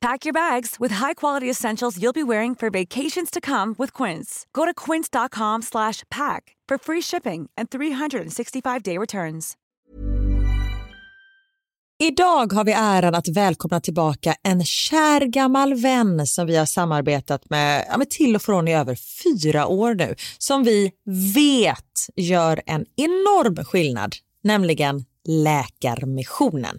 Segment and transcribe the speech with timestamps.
[0.00, 4.46] Pack your bags with high-quality essentials you'll be wearing for vacations to come with Quince.
[4.52, 9.56] Go to quince.com/pack for free shipping and 365-day returns.
[12.00, 17.50] Idag har vi äran att välkomna tillbaka en kär gammal vän som vi har samarbetat
[17.50, 20.90] med, ja, med till och från i över fyra år nu, som vi
[21.34, 26.78] vet gör en enorm skillnad, nämligen Läkarmissionen.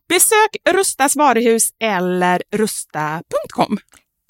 [0.11, 3.77] Besök Rustas varuhus eller rusta.com.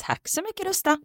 [0.02, 0.98] Tack så mycket Rusta.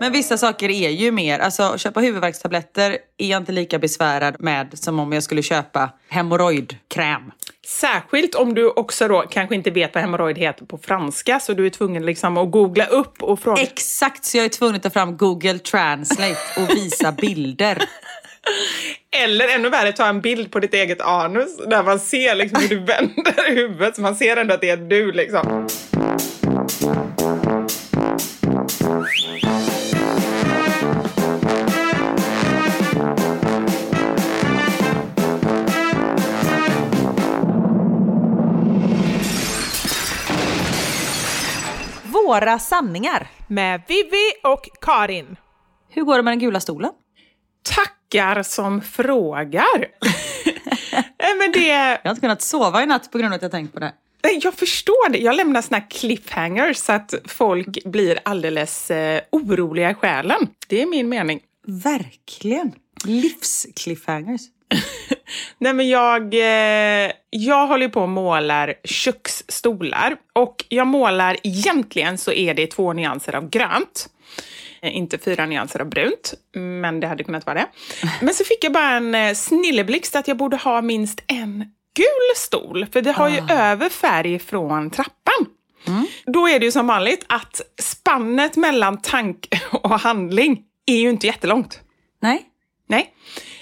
[0.00, 4.78] Men vissa saker är ju mer, alltså köpa huvudvärkstabletter är jag inte lika besvärad med
[4.78, 7.32] som om jag skulle köpa hemorrojdkräm.
[7.66, 11.66] Särskilt om du också då kanske inte vet vad hemorrojd heter på franska så du
[11.66, 13.62] är tvungen liksom att googla upp och fråga.
[13.62, 17.82] Exakt, så jag är tvungen att ta fram Google Translate och visa bilder.
[19.16, 22.68] Eller ännu värre, ta en bild på ditt eget anus där man ser liksom hur
[22.68, 25.68] du vänder huvudet så man ser ändå att det är du liksom.
[42.02, 43.26] Våra sanningar.
[43.48, 45.36] Med Vivi och Karin.
[45.88, 46.90] Hur går det med den gula stolen?
[48.14, 49.86] Tackar som frågar.
[51.38, 51.66] Men det...
[51.66, 53.92] Jag har inte kunnat sova i natt på grund av att jag tänkt på det.
[54.42, 55.18] Jag förstår det.
[55.18, 60.48] Jag lämnar såna cliffhangers så att folk blir alldeles eh, oroliga i själen.
[60.68, 61.40] Det är min mening.
[61.66, 62.72] Verkligen.
[63.04, 64.40] Livs-cliffhangers.
[65.58, 72.32] Nej, men jag, eh, jag håller på och målar köksstolar och jag målar egentligen så
[72.32, 74.08] är det två nyanser av grönt.
[74.84, 77.66] Eh, Inte fyra nyanser av brunt, men det hade kunnat vara det.
[78.20, 81.58] Men så fick jag bara en eh, snilleblixt att jag borde ha minst en
[81.96, 85.46] gul stol, för det har ju över färg från trappan.
[86.26, 91.26] Då är det ju som vanligt att spannet mellan tank och handling är ju inte
[91.26, 91.80] jättelångt.
[92.22, 92.42] Nej.
[92.86, 93.14] Nej.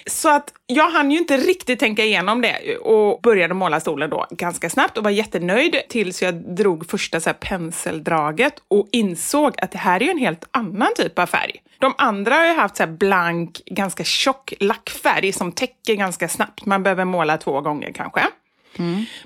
[0.05, 4.25] Så att jag hann ju inte riktigt tänka igenom det och började måla stolen då
[4.31, 9.71] ganska snabbt och var jättenöjd tills jag drog första så här penseldraget och insåg att
[9.71, 11.61] det här är ju en helt annan typ av färg.
[11.79, 16.65] De andra har ju haft så här blank, ganska tjock lackfärg som täcker ganska snabbt.
[16.65, 18.21] Man behöver måla två gånger kanske.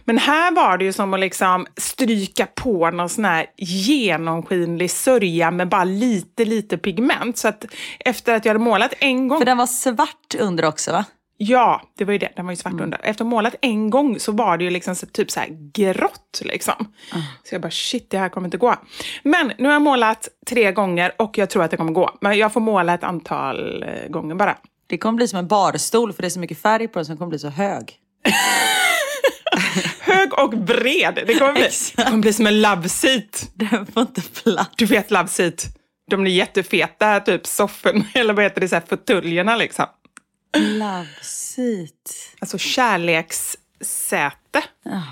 [0.06, 5.52] Men här var det ju som att liksom stryka på någon sån här genomskinlig sörja
[5.52, 7.38] med bara lite, lite pigment.
[7.38, 7.66] Så att
[8.00, 9.40] efter att jag hade målat en gång...
[9.40, 11.06] För den var svart under också va?
[11.38, 12.30] Ja, det var ju det.
[12.36, 12.98] Den var ju svart under.
[12.98, 15.72] Efter att ha målat en gång så var det ju liksom så, typ så här
[15.74, 16.42] grått.
[16.42, 16.94] Liksom.
[17.44, 18.76] Så jag bara, shit, det här kommer inte gå.
[19.24, 22.18] Men nu har jag målat tre gånger och jag tror att det kommer gå.
[22.22, 24.58] Men jag får måla ett antal eh, gånger bara.
[24.88, 27.12] Det kommer bli som en barstol för det är så mycket färg på den som
[27.12, 28.00] den kommer bli så hög.
[30.00, 31.24] Hög och bred.
[31.28, 33.50] Det kommer bli, det kommer bli som en love seat.
[33.54, 34.72] Den får inte plats.
[34.76, 35.66] Du vet love seat.
[36.10, 39.86] De är jättefeta, typ sofforna, eller vad heter det, så här fåtöljerna liksom.
[40.58, 42.36] Love seat.
[42.40, 44.64] Alltså kärlekssäte.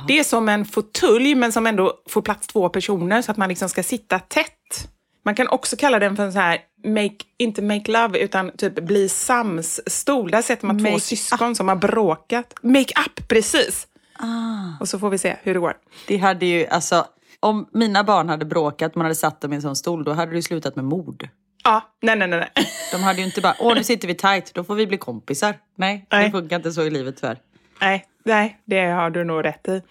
[0.07, 3.49] Det är som en fåtölj men som ändå får plats två personer så att man
[3.49, 4.89] liksom ska sitta tätt.
[5.25, 8.75] Man kan också kalla den för en så här make, inte make love, utan typ
[8.75, 10.31] bli sams-stol.
[10.31, 12.53] Där sätter man två Make syskon som har bråkat.
[12.61, 13.87] Make up, precis!
[14.19, 14.79] Ah.
[14.79, 15.73] Och så får vi se hur det går.
[16.07, 17.05] Det hade ju, alltså,
[17.39, 20.31] om mina barn hade bråkat, man hade satt dem i en sån stol, då hade
[20.31, 21.29] det slutat med mord.
[21.63, 22.39] Ja, nej, nej, nej.
[22.39, 22.67] nej.
[22.91, 25.55] De hade ju inte bara, åh nu sitter vi tight, då får vi bli kompisar.
[25.75, 26.25] Nej, Nej.
[26.25, 27.37] det funkar inte så i livet tyvärr.
[27.81, 29.81] Nej, nej, det har du nog rätt i.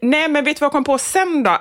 [0.00, 1.58] Nej, men vet du vad jag kom på sen då?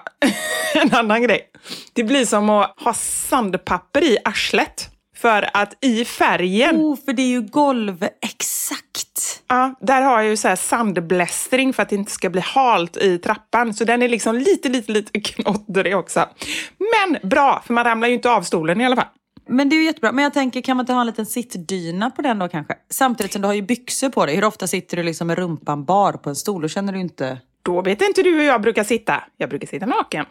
[0.76, 1.50] en annan grej.
[1.94, 4.90] Det blir som att ha sandpapper i arslet.
[5.18, 9.44] För att i färgen, Oh, för det är ju golv, exakt.
[9.48, 12.98] ja, där har jag ju så här sandblästring för att det inte ska bli halt
[12.98, 13.74] i trappan.
[13.74, 16.30] Så den är liksom lite, lite, lite knoddrig också.
[16.78, 19.06] Men bra, för man ramlar ju inte av stolen i alla fall.
[19.50, 20.12] Men det är ju jättebra.
[20.12, 22.76] Men jag tänker, kan man inte ha en liten sittdyna på den då kanske?
[22.90, 24.36] Samtidigt som du har ju byxor på dig.
[24.36, 26.62] Hur ofta sitter du liksom med rumpan bar på en stol?
[26.62, 27.38] Då känner du inte...
[27.62, 29.24] Då vet inte du hur jag brukar sitta.
[29.38, 30.26] Jag brukar sitta naken.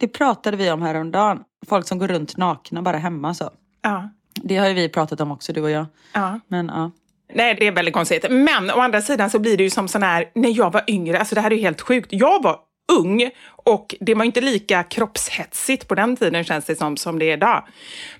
[0.00, 1.38] Det pratade vi om häromdagen.
[1.68, 3.50] Folk som går runt nakna bara hemma så.
[3.84, 5.86] Ja, Det har ju vi pratat om också, du och jag.
[6.12, 6.40] ja.
[6.48, 6.90] Men ja.
[7.34, 8.26] Nej, det är väldigt konstigt.
[8.30, 11.18] Men å andra sidan så blir det ju som sån här, när jag var yngre,
[11.18, 12.08] alltså det här är ju helt sjukt.
[12.12, 12.58] Jag var
[12.92, 17.24] ung och det var inte lika kroppshetsigt på den tiden känns det som, som det
[17.24, 17.64] är idag.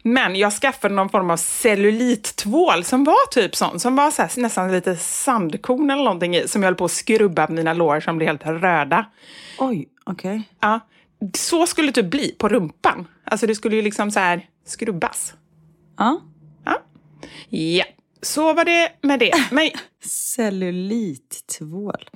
[0.02, 4.40] Men jag skaffade någon form av cellulittvål som var typ sån, som var så här,
[4.40, 8.16] nästan lite sandkorn eller någonting i, som jag höll på att skrubba mina lår som
[8.16, 9.06] blev helt röda.
[9.58, 10.42] Oj, okej.
[10.60, 10.80] Ja,
[11.34, 13.08] så skulle det typ bli på rumpan.
[13.24, 15.34] Alltså det skulle ju liksom så här skrubbas.
[15.96, 16.20] Ja.
[16.64, 16.78] Ja,
[17.48, 17.84] ja.
[18.22, 19.32] så var det med det.
[19.50, 19.70] Men
[20.04, 22.10] Cellulittvål.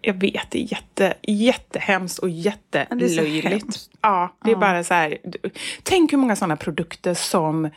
[0.00, 3.76] Jag vet, det är jätte, jättehemskt och jättelöjligt.
[4.00, 5.18] Ja, det är bara så här.
[5.82, 7.70] Tänk hur många sådana produkter som,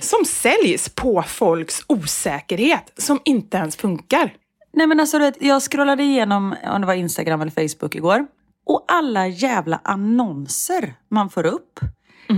[0.00, 4.34] som säljs på folks osäkerhet, som inte ens funkar.
[4.72, 8.26] Nej men alltså jag scrollade igenom om det var Instagram eller Facebook igår.
[8.66, 11.80] Och alla jävla annonser man får upp.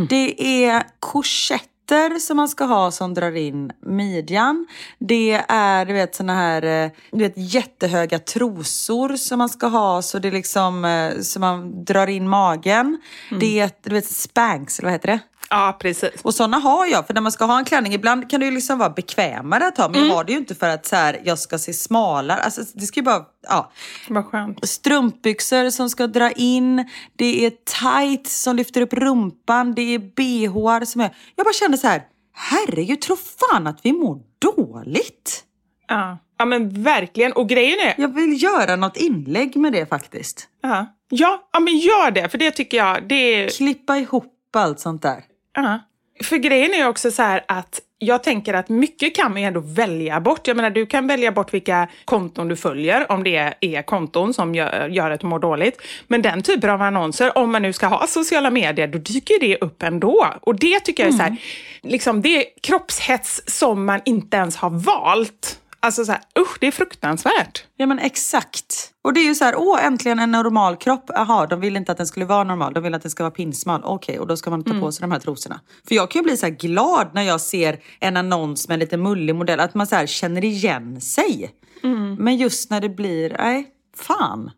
[0.08, 0.82] Det är
[1.90, 4.66] korsetter som man ska ha som drar in midjan.
[4.98, 10.02] Det är du vet såna här eh, du vet, jättehöga trosor som man ska ha
[10.02, 12.98] så det liksom eh, så man drar in magen.
[13.40, 15.20] Det är du vet spanks, eller vad heter det?
[15.52, 16.22] Ja, precis.
[16.22, 18.52] Och sådana har jag, för när man ska ha en klänning, ibland kan det ju
[18.52, 21.20] liksom vara bekvämare att ha, men jag har det ju inte för att så här,
[21.24, 22.40] jag ska se smalare.
[22.40, 23.72] Alltså, det ska ju bara, ja.
[24.08, 24.68] Vad skönt.
[24.68, 30.84] Strumpbyxor som ska dra in, det är tight som lyfter upp rumpan, det är bhar
[30.84, 31.16] som är...
[31.36, 32.02] Jag bara kände så här,
[32.34, 35.44] herregud, tro fan att vi mår dåligt.
[35.88, 36.18] Ja.
[36.38, 37.32] ja, men verkligen.
[37.32, 37.94] Och grejen är...
[37.98, 40.48] Jag vill göra något inlägg med det faktiskt.
[40.62, 43.48] Ja, ja, ja men gör det, för det tycker jag, det är...
[43.48, 45.24] Klippa ihop allt sånt där.
[45.54, 45.78] Ja.
[46.22, 49.60] För grejen är ju också så här att jag tänker att mycket kan man ändå
[49.60, 50.46] välja bort.
[50.46, 54.54] Jag menar, du kan välja bort vilka konton du följer, om det är konton som
[54.54, 55.82] gör, gör att du mår dåligt.
[56.06, 59.58] Men den typen av annonser, om man nu ska ha sociala medier, då dyker det
[59.58, 60.26] upp ändå.
[60.40, 61.36] Och det tycker jag är så här,
[61.82, 65.60] liksom, det är kroppshets som man inte ens har valt.
[65.82, 67.64] Alltså så här, usch, det är fruktansvärt.
[67.76, 68.92] Ja men exakt.
[69.02, 71.04] Och det är ju så här, åh äntligen en normal kropp.
[71.14, 72.74] Jaha, de vill inte att den skulle vara normal.
[72.74, 73.80] De vill att den ska vara pinsmal.
[73.84, 75.60] Okej, och då ska man ta på sig de här trosorna.
[75.88, 78.96] För jag kan ju bli så glad när jag ser en annons med en lite
[78.96, 79.60] mullig modell.
[79.60, 81.50] Att man så känner igen sig.
[82.18, 84.50] Men just när det blir, nej, fan.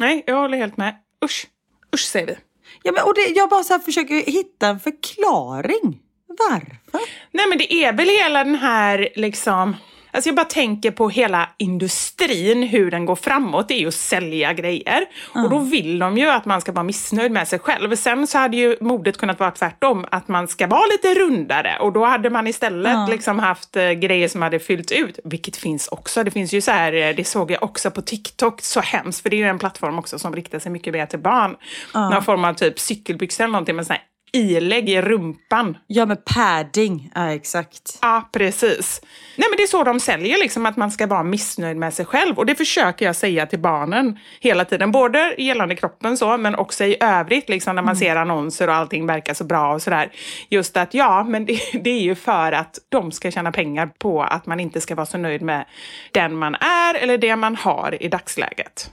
[0.00, 0.96] Nej, jag håller helt med.
[1.24, 1.46] Usch,
[1.94, 2.36] usch säger vi.
[2.82, 6.00] Ja, men, och det, jag bara så försöker hitta en förklaring.
[6.28, 7.00] Varför?
[7.32, 9.76] Nej, men det är väl hela den här liksom...
[10.16, 13.68] Alltså jag bara tänker på hela industrin, hur den går framåt.
[13.68, 15.06] Det är ju att sälja grejer.
[15.44, 17.96] Och då vill de ju att man ska vara missnöjd med sig själv.
[17.96, 21.78] Sen så hade ju modet kunnat vara tvärtom, att man ska vara lite rundare.
[21.80, 25.88] Och då hade man istället liksom haft eh, grejer som hade fyllt ut, vilket finns
[25.88, 26.24] också.
[26.24, 29.30] Det finns ju så här, eh, det såg jag också på TikTok, så hemskt, för
[29.30, 31.56] det är ju en plattform också som riktar sig mycket mer till barn.
[31.94, 34.02] Någon form av typ cykelbyxor eller någonting med sån här
[34.32, 35.76] ilägg i rumpan.
[35.86, 37.10] Ja, med padding.
[37.14, 37.98] Ja, exakt.
[38.02, 39.00] Ja, precis.
[39.36, 42.04] Nej, men det är så de säljer, liksom, att man ska vara missnöjd med sig
[42.04, 42.38] själv.
[42.38, 44.92] Och det försöker jag säga till barnen hela tiden.
[44.92, 49.06] Både gällande kroppen så, men också i övrigt, liksom, när man ser annonser och allting
[49.06, 50.12] verkar så bra och sådär.
[50.48, 54.22] Just att, ja, men det, det är ju för att de ska tjäna pengar på
[54.22, 55.64] att man inte ska vara så nöjd med
[56.12, 58.90] den man är eller det man har i dagsläget.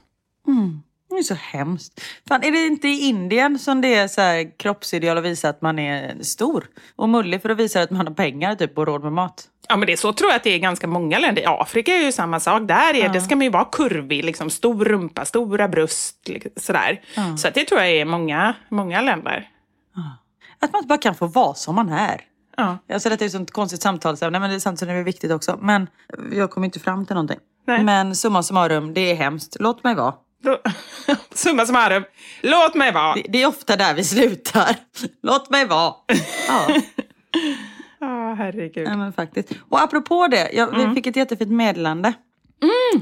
[1.14, 2.02] Det är så hemskt.
[2.28, 5.62] Fan, är det inte i Indien som det är så här kroppsideal att visa att
[5.62, 6.66] man är stor?
[6.96, 9.44] Och mullig för att visa att man har pengar typ, och råd med mat?
[9.68, 11.42] Ja, men det är så tror jag att det är i ganska många länder.
[11.42, 12.68] I Afrika är ju samma sak.
[12.68, 17.02] Där är, det ska man ju vara kurvig, liksom, stor rumpa, stora bröst, liksom, sådär.
[17.38, 19.50] Så att det tror jag är i många, många länder.
[20.60, 22.22] Att man inte bara kan få vara som man är.
[22.58, 22.78] Ja.
[22.94, 24.92] Alltså det är ett sånt konstigt samtal, så, nej, men det är sant så det
[24.92, 25.58] är viktigt också.
[25.62, 25.88] Men
[26.32, 27.40] jag kommer inte fram till någonting.
[27.68, 27.84] Nej.
[27.84, 29.58] Men summa summarum, det är hemskt.
[29.60, 30.14] Låt mig vara.
[31.34, 32.04] Summa summarum,
[32.42, 33.14] låt mig vara.
[33.16, 34.76] Det, det är ofta där vi slutar.
[35.24, 35.94] Låt mig vara.
[36.48, 36.68] Ja.
[38.00, 38.88] Ja, herregud.
[38.88, 39.50] Ja, men faktiskt.
[39.70, 40.90] Och apropå det, jag, Mm.
[40.90, 42.14] vi fick ett jättefint meddelande.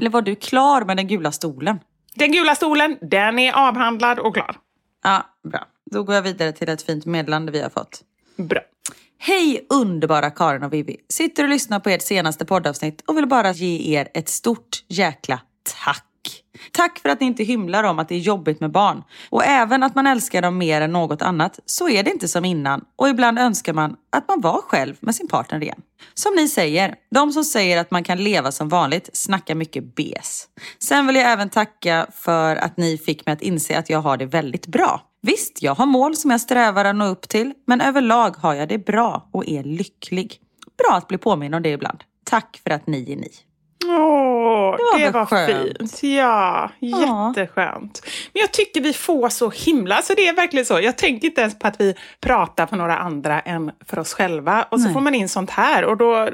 [0.00, 1.78] Eller var du klar med den gula stolen?
[2.14, 4.56] Den gula stolen, den är avhandlad och klar.
[5.04, 5.66] Ja, bra.
[5.90, 8.00] Då går jag vidare till ett fint meddelande vi har fått.
[8.36, 8.60] Bra.
[9.18, 10.96] Hej underbara Karin och Vivi.
[11.08, 15.40] Sitter och lyssnar på ert senaste poddavsnitt och vill bara ge er ett stort jäkla
[15.84, 16.04] tack.
[16.72, 19.02] Tack för att ni inte hymlar om att det är jobbigt med barn.
[19.30, 22.44] Och även att man älskar dem mer än något annat så är det inte som
[22.44, 22.84] innan.
[22.96, 25.82] Och ibland önskar man att man var själv med sin partner igen.
[26.14, 30.48] Som ni säger, de som säger att man kan leva som vanligt snackar mycket bes.
[30.78, 34.16] Sen vill jag även tacka för att ni fick mig att inse att jag har
[34.16, 35.00] det väldigt bra.
[35.22, 38.68] Visst, jag har mål som jag strävar att nå upp till, men överlag har jag
[38.68, 40.40] det bra och är lycklig.
[40.78, 42.04] Bra att bli påminn om det ibland.
[42.24, 43.30] Tack för att ni är ni.
[43.88, 45.78] Åh, Det var det var skönt?
[45.78, 46.02] fint.
[46.02, 47.32] Ja, Ja.
[47.36, 48.02] jätteskönt.
[48.32, 50.80] Men jag tycker vi får så himla, alltså det är verkligen så.
[50.80, 54.62] Jag tänker inte ens på att vi pratar för några andra än för oss själva.
[54.70, 54.94] Och så Nej.
[54.94, 56.28] får man in sånt här och då,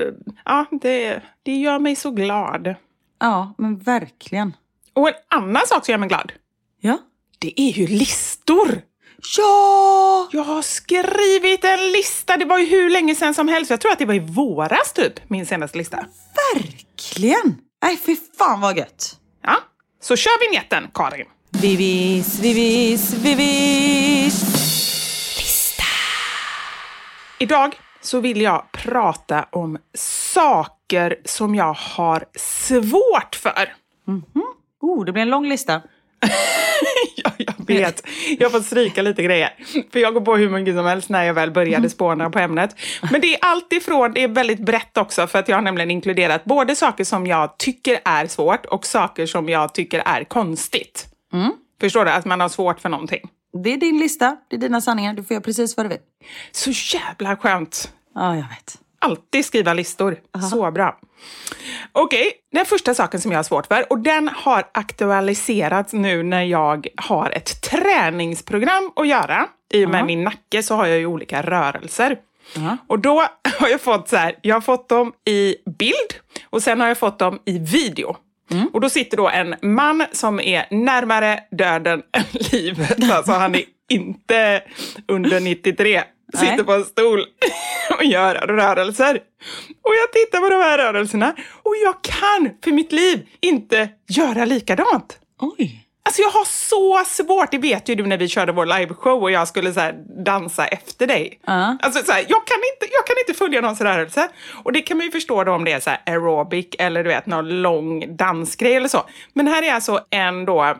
[0.45, 2.75] ja, det, det gör mig så glad.
[3.21, 4.57] Ja, men verkligen.
[4.95, 6.33] Och en annan sak som gör mig glad,
[6.81, 6.99] Ja.
[7.39, 8.83] det är ju listor.
[9.39, 10.29] Ja!
[10.33, 13.71] Jag har skrivit en lista, det var ju hur länge sedan som helst.
[13.71, 15.97] Jag tror att det var i våras typ, min senaste lista.
[16.55, 16.88] Verkligen!
[17.83, 19.17] Nej, fy fan vad gött.
[19.43, 19.57] Ja,
[20.01, 21.27] så kör vignetten, Karin.
[21.51, 24.45] Vivis, vivis, vivis.
[27.39, 29.79] Idag så vill jag prata om
[30.35, 33.75] saker som jag har svårt för.
[34.81, 35.83] Oh, det blir en lång lista.
[37.25, 38.07] ja, jag vet.
[38.39, 39.51] Jag får stryka lite grejer.
[39.93, 42.77] För jag går på hur mycket som helst när jag väl började spåna på ämnet.
[43.13, 45.91] Men det är allt ifrån, det är väldigt brett också, för att jag har nämligen
[45.91, 51.07] inkluderat både saker som jag tycker är svårt och saker som jag tycker är konstigt.
[51.81, 52.11] Förstår du?
[52.11, 53.31] Att man har svårt för någonting.
[53.65, 55.15] Det är din lista, det är dina sanningar.
[55.15, 55.99] Du får göra precis vad du vill.
[56.53, 57.93] Så jävla skönt.
[58.15, 58.79] Ja, jag vet.
[59.01, 60.17] Alltid skriva listor.
[60.51, 60.99] Så bra.
[61.93, 66.43] Okej, den första saken som jag har svårt för, och den har aktualiserats nu när
[66.43, 69.47] jag har ett träningsprogram att göra.
[69.73, 72.19] I och med min nacke så har jag ju olika rörelser.
[72.87, 73.15] Och då
[73.59, 76.15] har jag fått så här, jag har fått dem i bild
[76.51, 78.17] och sen har jag fått dem i video.
[78.73, 83.11] Och då sitter då en man som är närmare döden än livet.
[83.13, 84.63] Alltså han är inte
[85.09, 86.03] under 93.
[86.35, 86.65] Sitter Nej.
[86.65, 87.21] på en stol
[87.99, 89.21] och gör rörelser.
[89.83, 94.45] Och jag tittar på de här rörelserna och jag kan för mitt liv inte göra
[94.45, 95.19] likadant.
[95.41, 95.85] Oj.
[96.09, 99.31] Alltså jag har så svårt, det vet ju du när vi körde vår liveshow och
[99.31, 99.91] jag skulle så
[100.25, 101.41] dansa efter dig.
[101.47, 101.77] Ja.
[101.81, 104.29] Alltså så här, jag, kan inte, jag kan inte följa någons rörelse.
[104.65, 107.27] Och det kan man ju förstå då om det är så aerobic eller du vet
[107.27, 109.05] någon lång dansgrej eller så.
[109.33, 110.77] Men här är alltså en då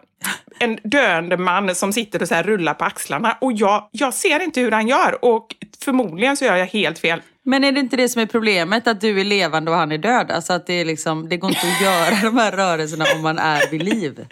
[0.59, 4.61] en döende man som sitter och så rullar på axlarna och jag, jag ser inte
[4.61, 7.23] hur han gör och förmodligen så gör jag helt fel.
[7.43, 8.87] Men är det inte det som är problemet?
[8.87, 10.31] Att du är levande och han är död?
[10.31, 13.39] Alltså att det, är liksom, det går inte att göra de här rörelserna om man
[13.39, 14.27] är vid liv.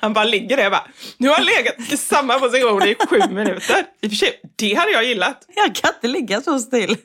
[0.00, 3.20] Han bara ligger där och bara, nu har han legat i samma position i sju
[3.30, 3.84] minuter.
[4.00, 5.44] I och för sig, det hade jag gillat.
[5.56, 6.96] Jag kan inte ligga så still.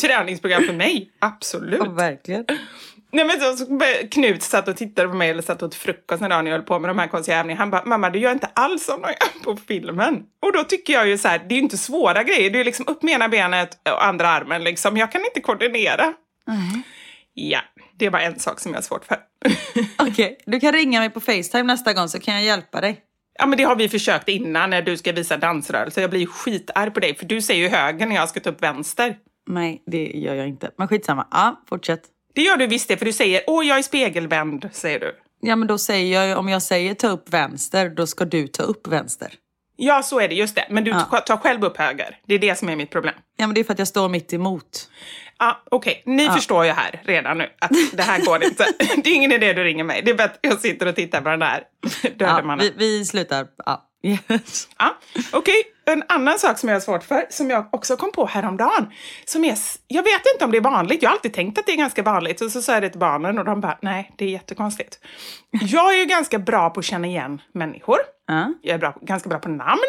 [0.00, 1.80] Träningsprogram för mig, absolut.
[1.84, 2.44] Ja, verkligen.
[3.16, 6.52] Nej, men så, Knut satt och tittade på mig eller satt åt frukost när jag
[6.52, 7.60] höll på med de här konstiga övningarna.
[7.60, 10.22] Han bara, mamma du gör inte alls som de gör på filmen.
[10.42, 12.50] Och då tycker jag ju så här, det är ju inte svåra grejer.
[12.50, 14.96] Det är liksom upp med ena benet och andra armen liksom.
[14.96, 16.12] Jag kan inte koordinera.
[17.34, 17.60] Ja,
[17.98, 19.18] det var en sak som jag har svårt för.
[20.08, 23.00] Okej, du kan ringa mig på Facetime nästa gång så kan jag hjälpa dig.
[23.38, 26.00] Ja, men det har vi försökt innan när du ska visa dansrörelser.
[26.00, 28.50] Jag blir ju skitarg på dig, för du säger ju höger när jag ska ta
[28.50, 29.16] upp vänster.
[29.46, 30.70] Nej, det gör jag inte.
[30.78, 31.26] Men skitsamma.
[31.30, 32.02] Ja, fortsätt.
[32.36, 35.16] Det gör du visst det, för du säger åh, jag är spegelvänd, säger du.
[35.40, 38.62] Ja, men då säger jag om jag säger ta upp vänster, då ska du ta
[38.62, 39.32] upp vänster.
[39.76, 40.66] Ja, så är det, just det.
[40.70, 41.20] Men du Ja.
[41.26, 42.18] tar själv upp höger.
[42.26, 43.14] Det är det som är mitt problem.
[43.36, 44.90] Ja, men det är för att jag står mitt emot.
[45.38, 46.02] Ja, okej.
[46.06, 48.64] Ni förstår ju här redan nu att det här går inte.
[49.04, 50.02] Det är ingen idé du ringer mig.
[50.04, 51.62] Det är bättre att jag sitter och tittar på den där
[52.02, 52.58] döde Ja, mannen.
[52.58, 53.46] vi, vi slutar.
[53.66, 53.85] Ja.
[54.06, 54.68] Yes.
[54.78, 54.96] Ja,
[55.32, 55.62] okej.
[55.84, 58.92] En annan sak som jag har svårt för, som jag också kom på häromdagen.
[59.24, 59.54] Som är,
[59.86, 62.02] jag vet inte om det är vanligt, jag har alltid tänkt att det är ganska
[62.02, 62.40] vanligt.
[62.40, 64.98] Och så sa jag det till barnen och de bara, nej, det är jättekonstigt.
[65.50, 67.98] Jag är ju ganska bra på att känna igen människor.
[68.26, 68.52] Ja.
[68.62, 69.80] Jag är bra, ganska bra på namn.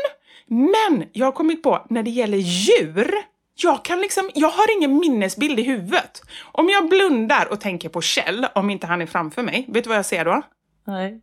[0.48, 3.12] Men jag har kommit på, när det gäller djur,
[3.56, 6.22] jag, kan liksom, jag har ingen minnesbild i huvudet.
[6.52, 9.88] Om jag blundar och tänker på Kjell, om inte han är framför mig, vet du
[9.88, 10.42] vad jag ser då?
[10.88, 11.22] Nej.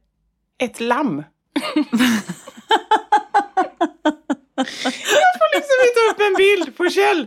[0.59, 1.25] Ett lamm.
[4.57, 7.27] jag får liksom inte upp en bild på Kjell.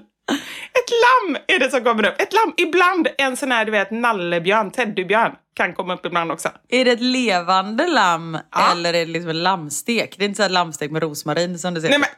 [0.73, 2.21] Ett lamm är det som kommer upp.
[2.21, 6.49] Ett lamm, ibland en sån här du vet nallebjörn, teddybjörn kan komma upp ibland också.
[6.69, 8.71] Är det ett levande lamm Ja.
[8.71, 10.15] eller är det liksom en lammstek?
[10.17, 11.89] Det är inte så här lammstek med rosmarin som du ser.
[11.89, 12.09] Nej men,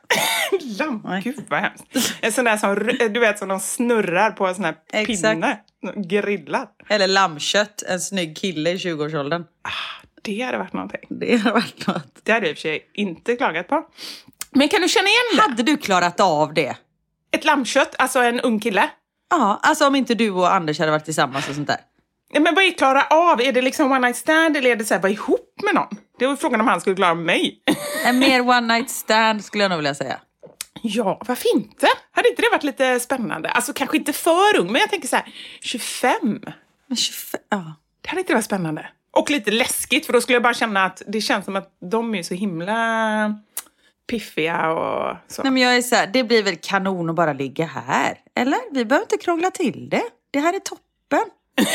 [0.77, 1.01] lamm?
[1.05, 1.21] Nej.
[1.23, 1.83] Gud vad hemskt.
[2.21, 2.75] En sån där som,
[3.13, 5.21] du vet, som de snurrar på en sån här Exakt.
[5.33, 5.59] pinne.
[5.95, 6.67] Grillar.
[6.89, 9.43] Eller lammkött, en snygg kille i 20-årsåldern.
[10.21, 11.01] Det hade varit någonting.
[11.09, 12.19] Det har varit något.
[12.23, 13.85] Det hade jag i och för sig inte klagat på.
[14.51, 15.41] Men kan du känna igen det?
[15.41, 16.75] Hade du klarat av det?
[17.31, 18.89] Ett lammkött, alltså en ung kille?
[19.29, 21.79] Ja, alltså om inte du och Anders hade varit tillsammans och sånt där.
[22.39, 23.41] Men vad är klara av?
[23.41, 25.87] Är det liksom one night stand eller är det så här, vara ihop med någon?
[26.19, 27.61] Det var frågan om han skulle klara av mig.
[28.05, 30.19] En mer one night stand skulle jag nog vilja säga.
[30.81, 31.87] Ja, varför inte?
[32.11, 33.49] Hade inte det varit lite spännande?
[33.49, 36.11] Alltså kanske inte för ung, men jag tänker så här, 25.
[36.87, 37.73] Men 25, ja.
[38.01, 38.89] Det hade inte varit spännande.
[39.11, 42.15] Och lite läskigt, för då skulle jag bara känna att det känns som att de
[42.15, 43.39] är så himla
[44.09, 45.43] piffiga och så.
[45.43, 48.17] Nej men jag är så här, det blir väl kanon att bara ligga här.
[48.35, 48.59] Eller?
[48.71, 50.03] Vi behöver inte krångla till det.
[50.31, 51.25] Det här är toppen.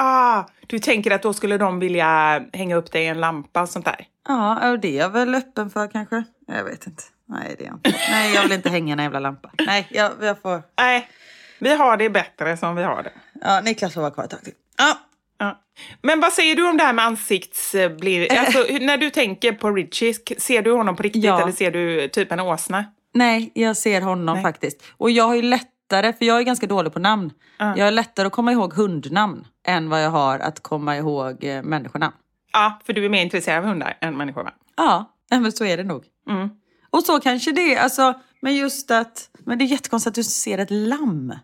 [0.00, 3.68] Ah, du tänker att då skulle de vilja hänga upp dig i en lampa och
[3.68, 4.06] sånt där?
[4.28, 6.24] Ja, och det är jag väl öppen för kanske.
[6.46, 7.02] Jag vet inte.
[7.28, 7.94] Nej, det är jag inte.
[8.10, 9.50] Nej, jag vill inte hänga i en jävla lampa.
[9.66, 10.62] Nej, jag, jag får...
[10.78, 11.08] Nej,
[11.58, 13.12] vi har det bättre som vi har det.
[13.40, 14.54] Ja, Niklas får vara kvar ett tag till.
[14.78, 14.98] Ja.
[15.38, 15.60] Ja.
[16.02, 17.74] Men vad säger du om det här med ansikts...
[17.74, 21.42] eh, Blir, alltså, när du tänker på Richie, ser du honom på riktigt Ja.
[21.42, 22.84] eller ser du typ en åsna?
[23.14, 24.42] Nej, jag ser honom Nej.
[24.42, 24.82] faktiskt.
[24.96, 27.30] Och jag har ju lättare, för jag är ganska dålig på namn.
[27.58, 31.62] Jag har lättare att komma ihåg hundnamn än vad jag har att komma ihåg eh,
[31.62, 32.14] människonamn.
[32.52, 34.52] Ja, för du är mer intresserad av hundar än människor va?
[34.76, 36.04] Ja, men så är det nog.
[36.30, 36.48] Mm.
[36.90, 40.24] Och så kanske det är, alltså, men just att, men det är jättekonstigt att du
[40.24, 41.34] ser ett lamm.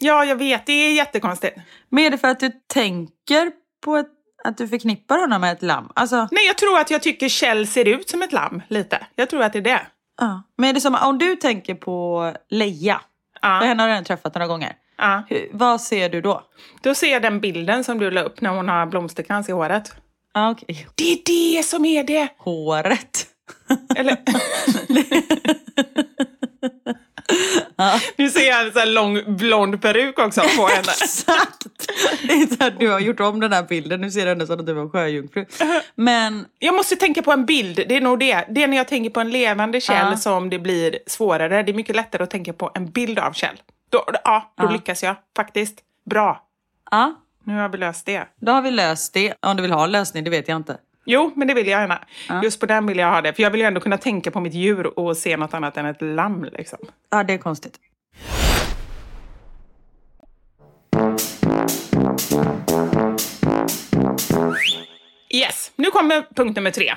[0.00, 0.66] Ja, jag vet.
[0.66, 1.58] Det är jättekonstigt.
[1.88, 3.50] Men är det för att du tänker
[3.84, 4.06] på ett,
[4.44, 5.88] att du förknippar honom med ett lamm?
[5.94, 9.06] Alltså, Nej, jag tror att jag tycker Kjell ser ut som ett lamm lite.
[9.14, 9.80] Jag tror att det är det.
[10.20, 10.42] ja.
[10.58, 13.00] Men är det som, om du tänker på Leia,
[13.42, 14.72] för Ja, henne har du redan träffat några gånger.
[14.98, 15.22] ja.
[15.28, 16.42] Hur, vad ser du då?
[16.82, 19.94] Då ser jag den bilden som du la upp när hon har blomsterkrans i håret.
[20.34, 20.86] Ah, okej.
[20.94, 21.18] Det är
[21.56, 22.28] det som är det!
[22.38, 23.26] Håret.
[23.96, 24.16] Eller...
[28.16, 30.78] Nu ser jag en sån lång blond peruk också på henne.
[31.02, 31.66] Exakt!
[32.22, 34.46] Det är så här, du har gjort om den här bilden, nu ser du henne
[34.46, 35.46] som att du var en sjöjungfru.
[35.94, 38.44] Men Jag måste tänka på en bild, det är nog det.
[38.50, 40.16] Det är när jag tänker på en levande Kjell Ja.
[40.16, 41.62] som det blir svårare.
[41.62, 43.60] Det är mycket lättare att tänka på en bild av Kjell.
[43.90, 44.70] Då, ja, då Ja.
[44.70, 45.78] lyckas jag faktiskt.
[46.10, 46.42] Bra.
[46.90, 47.14] ja,
[47.44, 48.24] Nu har vi löst det.
[48.40, 49.34] då har vi löst det.
[49.40, 50.76] Om du vill ha en lösning, det vet jag inte.
[51.04, 52.04] Jo, men det vill jag gärna.
[52.42, 53.32] Just på den vill jag ha det.
[53.32, 55.86] För jag vill ju ändå kunna tänka på mitt djur och se något annat än
[55.86, 56.46] ett lamm.
[56.52, 56.78] Liksom.
[57.10, 57.78] Ja, det är konstigt.
[65.34, 66.94] Yes, nu kommer punkt nummer tre.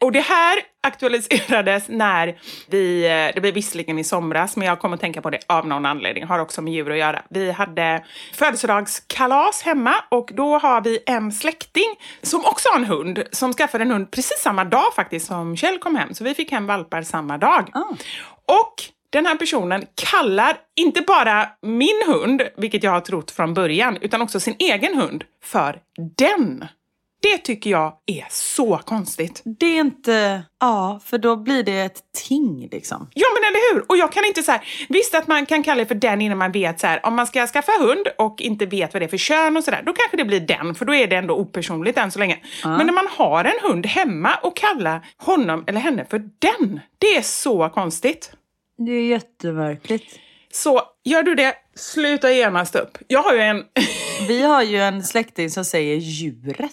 [0.00, 4.94] Och det här aktualiserades när vi, eh, det blev visserligen i somras, men jag kommer
[4.94, 7.22] att tänka på det av någon anledning, har också med djur att göra.
[7.30, 13.22] Vi hade födelsedagskalas hemma och då har vi en släkting som också har en hund,
[13.32, 16.14] som skaffade en hund precis samma dag faktiskt som Kjell kom hem.
[16.14, 17.70] Så vi fick hem valpar samma dag.
[17.72, 17.94] Ah.
[18.62, 18.74] Och
[19.10, 24.22] den här personen kallar inte bara min hund, vilket jag har trott från början, utan
[24.22, 25.78] också sin egen hund för
[26.16, 26.64] den.
[27.32, 29.42] Det tycker jag är så konstigt.
[29.44, 30.42] Det är inte...
[30.60, 33.10] Ja, för då blir det ett ting liksom.
[33.14, 33.84] Ja, men eller hur?
[33.88, 36.38] Och jag kan inte så här, visst att man kan kalla det för den innan
[36.38, 39.08] man vet så här, om man ska skaffa hund och inte vet vad det är
[39.08, 41.98] för kön och sådär, då kanske det blir den, för då är det ändå opersonligt
[41.98, 42.38] än så länge.
[42.64, 47.16] Men när man har en hund hemma och kallar honom eller henne för den, det
[47.16, 48.32] är så konstigt.
[48.78, 50.18] Det är jättemärkligt.
[50.52, 52.98] Så gör du det, sluta genast upp.
[53.08, 53.64] Jag har ju en...
[54.28, 56.72] Vi har ju en släkting som säger djuret.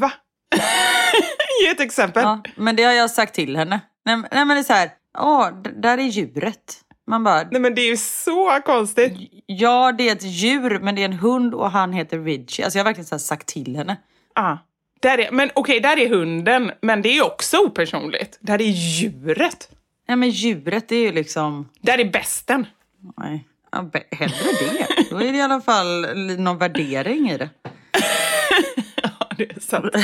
[0.00, 0.12] Va?
[1.64, 2.22] Ge ett exempel.
[2.22, 3.80] Ja, men det har jag sagt till henne.
[4.04, 6.78] Nej, nej men det är så här, åh, där är djuret.
[7.06, 9.12] Man bara, Nej men det är ju så konstigt.
[9.46, 12.64] ja det är ett djur men det är en hund och han heter Ridge.
[12.64, 13.96] Alltså jag har verkligen så sagt till henne.
[14.34, 14.56] Ah,
[15.00, 18.38] där är, men okej, där är hunden, men det är också opersonligt.
[18.40, 19.68] Där är djuret.
[20.08, 22.66] Nej men djuret det är ju liksom, Där är besten.
[23.16, 25.10] nej, ja, hellre det.
[25.10, 26.06] Då är det i alla fall
[26.38, 27.50] någon värdering i det.
[29.02, 29.94] Ja, det är sant.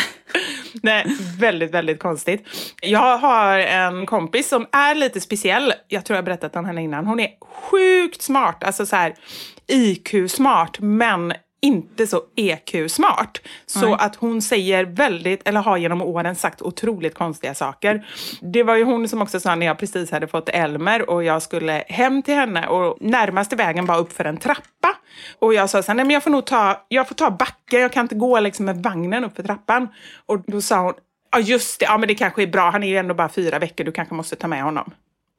[0.82, 1.06] Nej,
[1.38, 2.48] väldigt, väldigt konstigt.
[2.82, 5.72] Jag har en kompis som är lite speciell.
[5.88, 7.06] Jag tror jag har berättat om henne innan.
[7.06, 7.28] Hon är
[7.70, 9.14] sjukt smart, alltså så här
[9.66, 13.40] IQ-smart, men inte så EQ-smart.
[13.66, 18.06] Så att hon säger väldigt, eller har genom åren sagt otroligt konstiga saker.
[18.40, 21.42] Det var ju hon som också sa när jag precis hade fått Elmer och jag
[21.42, 24.96] skulle hem till henne och närmaste vägen var upp för en trappa.
[25.38, 27.80] Och jag sa så här, nej men jag får nog ta, jag får ta backen,
[27.80, 29.88] jag kan inte gå liksom med vagnen upp för trappan.
[30.26, 30.94] Och då sa hon,
[31.32, 33.58] ja just det, ja men det kanske är bra, han är ju ändå bara fyra
[33.58, 34.90] veckor, du kanske måste ta med honom.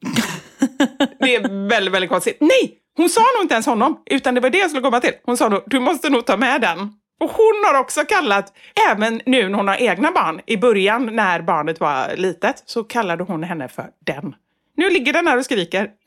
[1.20, 2.36] Det är väldigt, väldigt konstigt.
[2.40, 2.79] Nej!
[3.00, 5.12] Hon sa nog inte ens honom, utan det var det jag skulle komma till.
[5.24, 6.78] Hon sa nog, du måste nog ta med den.
[7.20, 8.52] Och hon har också kallat,
[8.90, 13.24] även nu när hon har egna barn, i början när barnet var litet, så kallade
[13.24, 14.34] hon henne för den.
[14.76, 15.90] Nu ligger den här och skriker.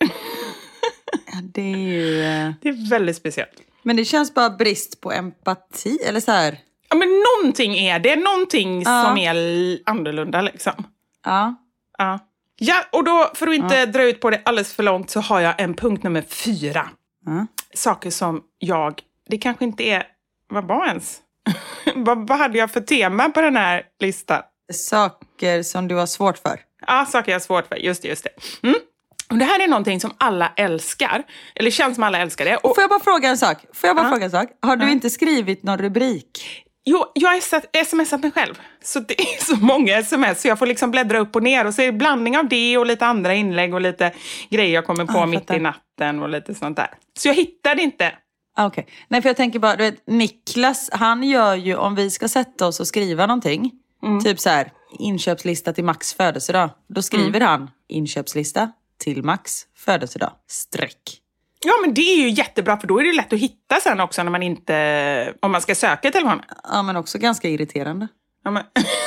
[1.26, 2.20] Ja, det är ju...
[2.24, 3.52] eh, Det är väldigt speciellt.
[3.84, 6.58] Men det känns bara brist på empati, eller så här...
[6.90, 7.08] Ja, men
[7.42, 8.16] någonting är det.
[8.16, 9.04] Någonting Ja.
[9.08, 9.36] som är
[9.86, 10.74] annorlunda liksom.
[11.26, 11.56] Ja.
[11.98, 12.20] Ja.
[12.60, 15.40] Ja, och då för att inte dra ut på det alldeles för långt så har
[15.40, 16.90] jag en punkt nummer fyra.
[17.26, 17.46] Ja.
[17.74, 20.04] Saker som jag, det kanske inte är,
[20.50, 21.18] vad var ens?
[21.96, 24.42] vad, vad hade jag för tema på den här listan?
[24.74, 26.60] Saker som du har svårt för.
[26.88, 27.76] Ja, saker jag har svårt för.
[27.76, 28.68] Just det, just det.
[28.68, 28.80] Mm.
[29.30, 31.24] Och det här är någonting som alla älskar.
[31.56, 32.58] Eller känns som alla älskar det.
[32.58, 33.58] Och, Får jag bara fråga en sak?
[33.74, 34.10] Får jag bara Ja.
[34.10, 34.50] fråga en sak?
[34.62, 36.64] Har du inte skrivit någon rubrik?
[36.86, 38.62] Jo, jag har smsat mig själv.
[38.84, 41.66] Så det är så många sms så jag får liksom bläddra upp och ner.
[41.66, 44.14] Och så är det blandning av det och lite andra inlägg och lite
[44.50, 46.90] grejer jag kommer på jag mitt i natten och lite sånt där.
[47.20, 48.12] Så jag hittade inte.
[48.56, 48.88] Ah, Okej.
[49.08, 52.68] Nej, för jag tänker bara, du vet, Niklas, han gör ju, om vi ska sätta
[52.68, 53.72] oss och skriva någonting,
[54.24, 56.70] typ så här, inköpslista till Max födelsedag.
[56.90, 61.20] Då skriver han inköpslista till Max födelsedag, streck.
[61.66, 64.24] Ja, men det är ju jättebra för då är det lätt att hitta sen också
[64.24, 66.46] när man inte, om man ska söka i telefonen.
[66.64, 68.08] Ja, men också ganska irriterande.
[68.44, 68.64] Ja, men,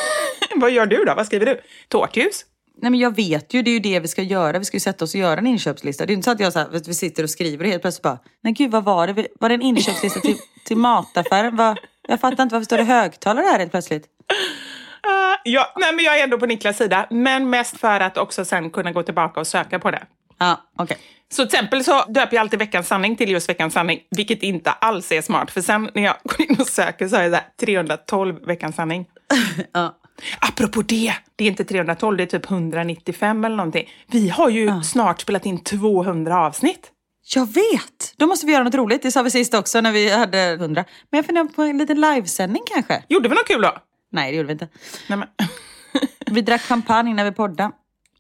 [0.57, 1.15] vad gör du då?
[1.15, 1.61] Vad skriver du?
[1.89, 2.45] Tårtljus?
[2.83, 4.59] Nej men jag vet ju, det är ju det vi ska göra.
[4.59, 6.07] Vi ska ju sätta oss och göra en inköpslista.
[6.07, 8.03] Det är inte så att jag så här, vi sitter och skriver och helt plötsligt
[8.03, 9.27] bara, nej gud vad var det?
[9.41, 11.57] Var det en inköpslista till, till mataffären?
[11.57, 14.05] Vad- Jag fattar inte, varför står det högtalare här helt plötsligt?
[15.03, 18.45] Ah, ja, nej, men jag är ändå på Niklas sida, men mest för att också
[18.45, 20.03] sen kunna gå tillbaka och söka på det.
[20.39, 20.97] Ja, okej.
[21.29, 24.71] Så till exempel så döper jag alltid veckans sanning till just veckans sanning, vilket inte
[24.71, 25.51] alls är smart.
[25.51, 29.07] För sen när jag går in och söker så har jag här 312 veckans sanning.
[29.73, 29.99] Ja.
[30.39, 33.89] Apropå det, det är inte 312, det är typ 195 eller någonting.
[34.07, 36.91] Vi har ju snart spelat in 200 avsnitt.
[37.35, 38.15] Jag vet!
[38.17, 39.03] Då måste vi göra något roligt.
[39.03, 40.85] Det sa vi sist också när vi hade 100.
[41.11, 43.03] Men jag funderar på en liten livesändning kanske?
[43.09, 43.75] Gjorde vi något kul då?
[44.13, 44.69] Nej, det gjorde vi inte.
[45.09, 45.29] Nej, men,
[46.27, 47.71] Vi drack champagne när vi poddade.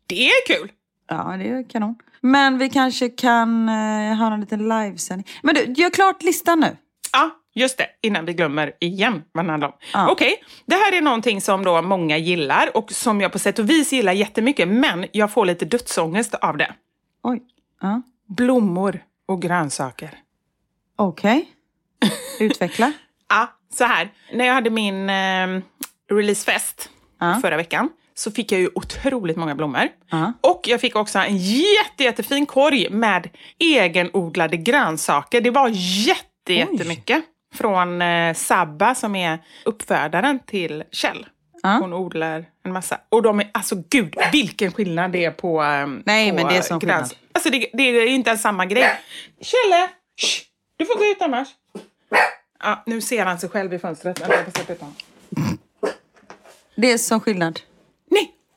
[0.06, 0.72] det är kul!
[1.08, 1.94] Ja, det är kanon.
[2.30, 5.26] Men vi kanske kan eh, ha en liten livesändning.
[5.42, 6.76] Men du, gör klart listan nu.
[7.12, 7.86] Ja, just det.
[8.02, 9.74] Innan vi glömmer igen vad den handlar om.
[9.92, 10.10] Ja.
[10.10, 10.34] Okej,
[10.66, 13.92] det här är någonting som då många gillar och som jag på sätt och vis
[13.92, 16.74] gillar jättemycket, men jag får lite dödsångest av det.
[17.22, 17.42] Oj.
[17.80, 18.02] Ja.
[18.28, 20.10] Blommor och grönsaker.
[20.96, 21.48] Okej.
[22.40, 22.92] Utveckla.
[23.28, 24.12] Ja, så här.
[24.32, 25.62] När jag hade min eh,
[26.10, 27.38] releasefest Ja.
[27.42, 29.88] förra veckan så fick jag ju otroligt många blommor.
[30.10, 30.32] Ja.
[30.40, 35.40] Och jag fick också en jätte, jättefin korg med egenodlade grönsaker.
[35.40, 35.68] Det var
[36.06, 37.24] jätte, jättemycket.
[37.54, 41.26] Från eh, Sabba som är uppfödaren till Kjell.
[41.62, 41.68] Ja.
[41.80, 43.00] Hon odlar en massa.
[43.08, 46.56] Och de är, alltså gud, vilken skillnad det är på eh, Nej, på men det
[46.56, 47.10] är sån gröns- skillnad.
[47.32, 48.90] Alltså det, det är inte ens samma grej.
[49.40, 49.88] Kjelle!
[50.20, 50.42] Shh,
[50.76, 51.48] du får gå ut annars.
[52.62, 54.20] Ja, nu ser han sig själv i fönstret.
[54.20, 54.94] Jag ut honom.
[56.74, 57.60] Det är sån skillnad.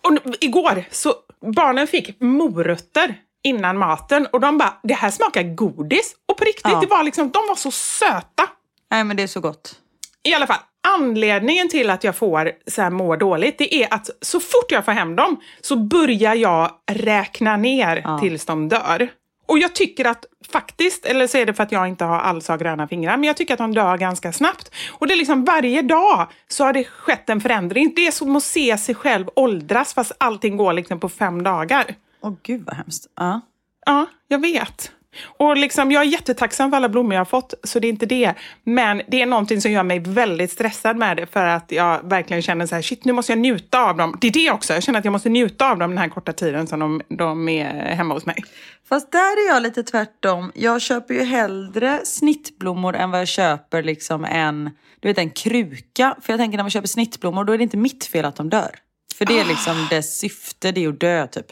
[0.04, 1.14] Och igår så
[1.56, 6.16] barnen fick morötter innan maten och de bara, det här smakar godis.
[6.26, 6.80] Och på riktigt, Ja.
[6.80, 8.50] det var liksom, de var så söta.
[8.92, 9.76] Nej, men det är så gott.
[10.24, 10.58] I alla fall,
[10.88, 14.86] anledningen till att jag får så här må dåligt, det är att så fort jag
[14.86, 18.20] får hem dem så börjar jag räkna ner Ja.
[18.20, 19.10] tills de dör.
[19.50, 22.48] Och jag tycker att faktiskt, eller så är det för att jag inte har alls
[22.48, 24.72] har gröna fingrar, men jag tycker att de dör ganska snabbt.
[24.92, 27.94] Och det är liksom varje dag så har det skett en förändring.
[27.96, 31.96] Det är som att se sig själv åldras fast allting går liksom på fem dagar.
[32.22, 33.08] Åh gud vad hemskt.
[33.16, 33.42] Ja.
[33.86, 34.92] Ja, jag vet.
[35.24, 38.06] Och liksom, jag är jättetacksam för alla blommor jag har fått, så det är inte
[38.06, 38.34] det.
[38.64, 42.42] Men det är någonting som gör mig väldigt stressad med det, för att jag verkligen
[42.42, 44.18] känner så här, shit, nu måste jag njuta av dem.
[44.22, 46.34] Det är det också, jag känner att jag måste njuta av dem den här korta
[46.34, 48.44] tiden som de, de är hemma hos mig.
[48.90, 50.52] Fast där är jag lite tvärtom.
[50.56, 54.70] Jag köper ju hellre snittblommor än vad jag köper liksom en,
[55.00, 56.16] du vet, en kruka.
[56.22, 58.50] För jag tänker när man köper snittblommor då är det inte mitt fel att de
[58.50, 58.76] dör.
[59.16, 61.52] För det är liksom dess syfte, det är att dö typ.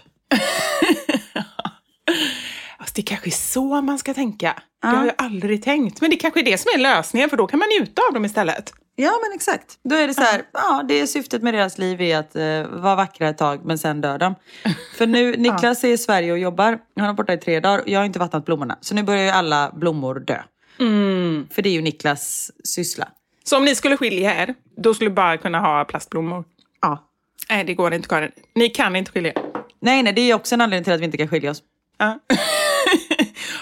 [2.98, 4.56] Det kanske är så man ska tänka.
[4.82, 6.02] Det har jag aldrig tänkt.
[6.02, 8.26] Men det kanske är det som är lösningen, för då kan man njuta av dem
[8.26, 8.74] istället.
[8.96, 9.80] Ja men exakt.
[9.84, 12.82] Då är det så här, ja det är syftet med deras liv är att uh,
[12.82, 14.36] vara vackra ett tag men sen dör de.
[14.98, 18.00] För nu, Niklas är i Sverige och jobbar, han är borta i tre dagar, jag
[18.00, 18.78] har inte vattnat blommorna.
[18.82, 20.40] Så nu börjar ju alla blommor dö.
[21.52, 23.08] För det är ju Niklas syssla.
[23.44, 26.46] Så om ni skulle skilja er, då skulle du bara kunna ha plastblommor?
[26.82, 27.10] Ja.
[27.50, 28.32] Nej, det går inte, Karin.
[28.56, 29.42] Ni kan inte skilja er.
[29.80, 31.64] Nej nej, det är också en anledning till att vi inte kan skilja oss.
[31.98, 32.20] Ja.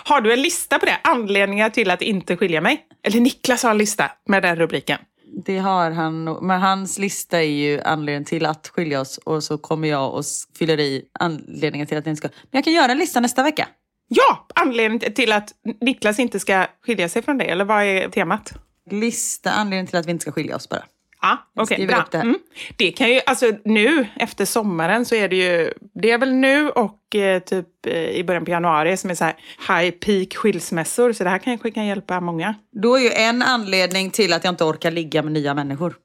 [0.04, 1.00] har du en lista på det?
[1.04, 2.86] Anledningar till att inte skilja mig?
[3.04, 5.00] Eller Niklas har en lista med den rubriken.
[5.46, 6.24] Det har han.
[6.24, 10.24] Men hans lista är ju anledningen till att skilja oss och så kommer jag och
[10.60, 12.28] fyller i anledningen till att ni inte ska.
[12.28, 13.68] Men jag kan göra en lista nästa vecka.
[14.08, 18.54] Ja, anledningen till att Niklas inte ska skilja sig från dig, eller vad är temat?
[18.92, 20.84] Lista anledningen till att vi inte ska skilja oss bara.
[21.26, 22.06] Ja, okej, skriver bra.
[22.12, 22.18] det.
[22.18, 22.40] Mm.
[22.76, 26.70] Det kan ju, alltså nu efter sommaren så är det ju, det är väl nu
[26.70, 29.36] och eh, typ eh, i början på januari som är så här
[29.68, 32.56] high peak skilsmässor, så det här kanske kan hjälpa många.
[32.72, 35.96] Då är ju en anledning till att jag inte orkar ligga med nya människor.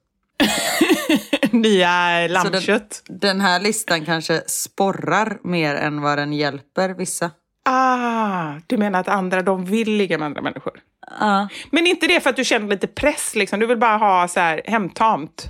[1.51, 3.03] Nya lammkött.
[3.07, 7.31] den, den här listan kanske sporrar mer än vad den hjälper vissa.
[7.65, 10.79] Ah, du menar att andra, de vill ligga med andra människor?
[11.19, 11.47] Ja.
[11.71, 13.59] Men inte det för att du känner lite press liksom?
[13.59, 15.49] Du vill bara ha så här hemtamt?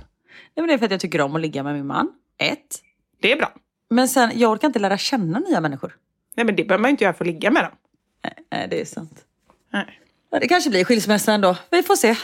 [0.54, 2.08] Nej, men det är för att jag tycker om att ligga med min man.
[2.38, 2.78] Ett.
[3.22, 3.52] Det är bra.
[3.90, 5.96] Men sen, jag orkar inte lära känna nya människor.
[6.36, 7.72] Nej, men det behöver man ju inte göra för att ligga med dem.
[8.52, 9.24] Nej, det är sant.
[9.72, 9.98] Nej.
[10.30, 11.56] Ja, Det kanske blir skilsmässa ändå.
[11.70, 12.16] Vi får se.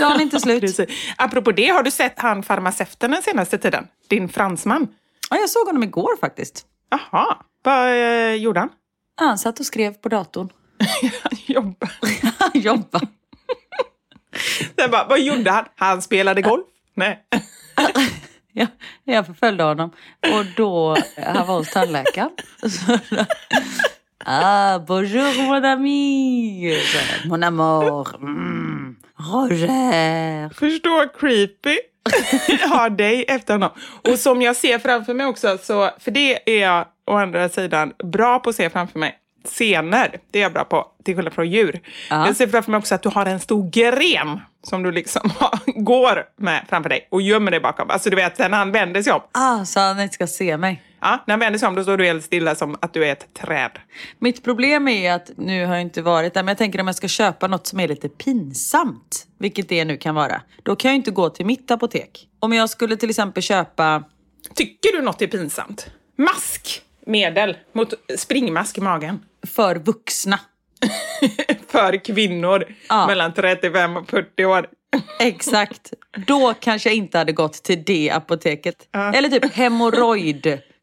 [0.00, 0.60] Dagen är inte slut.
[0.60, 1.14] Precis.
[1.16, 3.86] Apropå det, har du sett han farmaceuten den senaste tiden?
[4.08, 4.88] Din fransman?
[5.30, 6.66] Ja, jag såg honom igår faktiskt.
[6.90, 8.68] Jaha, vad eh, gjorde han?
[9.16, 10.48] Han satt och skrev på datorn.
[12.38, 13.06] Han jobbade.
[14.78, 15.64] Sen bara, vad gjorde han?
[15.76, 16.66] Han spelade golf?
[16.94, 17.24] Nej.
[18.52, 18.66] Ja,
[19.04, 19.90] jag förföljde honom.
[20.20, 22.30] Och då, han var hos tandläkaren.
[24.24, 26.78] Ah, bonjour mon ami.
[27.24, 28.16] Mon amour.
[28.16, 28.96] Mm.
[29.18, 30.48] Roger.
[30.48, 31.78] Förstå creepy.
[32.68, 33.70] ha dig efter honom.
[34.08, 37.92] Och som jag ser framför mig också, så, för det är jag å andra sidan
[38.04, 39.19] bra på att se framför mig.
[39.44, 41.80] Scener, det är jag bra på, till skillnad från djur.
[42.10, 42.26] Ja.
[42.26, 45.30] Jag ser framför mig också att du har en stor gren som du liksom
[45.66, 47.90] går med framför dig och gömmer dig bakom.
[47.90, 50.82] Alltså du vet, när han vänder sig om, Ah, så han inte ska se mig.
[51.00, 53.12] ja, när han vänder sig om då står du helt stilla som att du är
[53.12, 53.70] ett träd.
[54.18, 56.96] Mitt problem är att, nu har jag inte varit där, men jag tänker om jag
[56.96, 60.96] ska köpa något som är lite pinsamt, vilket det nu kan vara, då kan jag
[60.96, 62.26] inte gå till mitt apotek.
[62.40, 64.04] Om jag skulle till exempel köpa,
[64.54, 65.90] Tycker du något är pinsamt?
[66.18, 69.22] Mask, medel mot springmask i magen.
[69.46, 70.40] För vuxna,
[71.68, 73.06] För kvinnor Ja.
[73.06, 74.66] mellan 35 och 40 år.
[75.20, 75.92] exakt,
[76.26, 78.88] då kanske jag inte hade gått till det apoteket.
[79.14, 80.42] Eller typ hemorrojd.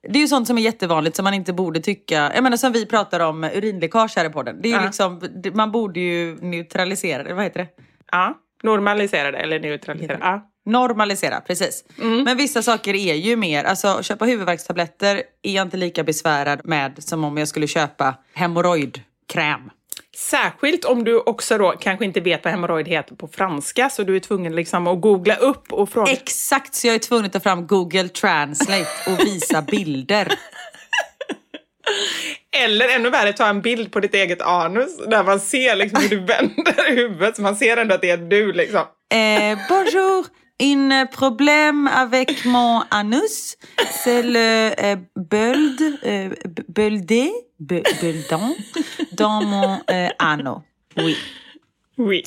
[0.10, 2.72] Det är ju sånt som är jättevanligt som man inte borde tycka, jag menar som
[2.72, 4.60] vi pratar om urinläckage här i podden.
[4.62, 4.86] Det är Ja.
[4.86, 5.22] liksom,
[5.54, 7.68] man borde ju neutralisera det, vad heter det?
[8.12, 10.18] Ja, normalisera det eller neutralisera.
[10.22, 10.50] Ja.
[10.68, 11.84] Normalisera, precis.
[11.96, 17.04] Men vissa saker är ju mer, alltså köpa huvudvärkstabletter är jag inte lika besvärad med
[17.04, 19.70] som om jag skulle köpa hemorrojdkräm.
[20.18, 24.16] Särskilt om du också då kanske inte vet vad hemorrojd heter på franska så du
[24.16, 26.12] är tvungen liksom att googla upp och fråga.
[26.12, 30.34] Exakt, så jag är tvungen att ta fram Google Translate och visa bilder.
[32.64, 36.10] Eller ännu värre, ta en bild på ditt eget anus där man ser liksom hur
[36.10, 38.86] du vänder huvudet så man ser ändå att det är du liksom.
[39.14, 40.26] Eh, bonjour,
[40.60, 43.58] un problème avec mon anus,
[44.04, 48.56] c'est le eh, böld, eh, b- böldé, b- böldon,
[49.12, 50.64] dans mon eh, ano.
[50.96, 51.16] Oui,
[51.98, 52.24] Oui.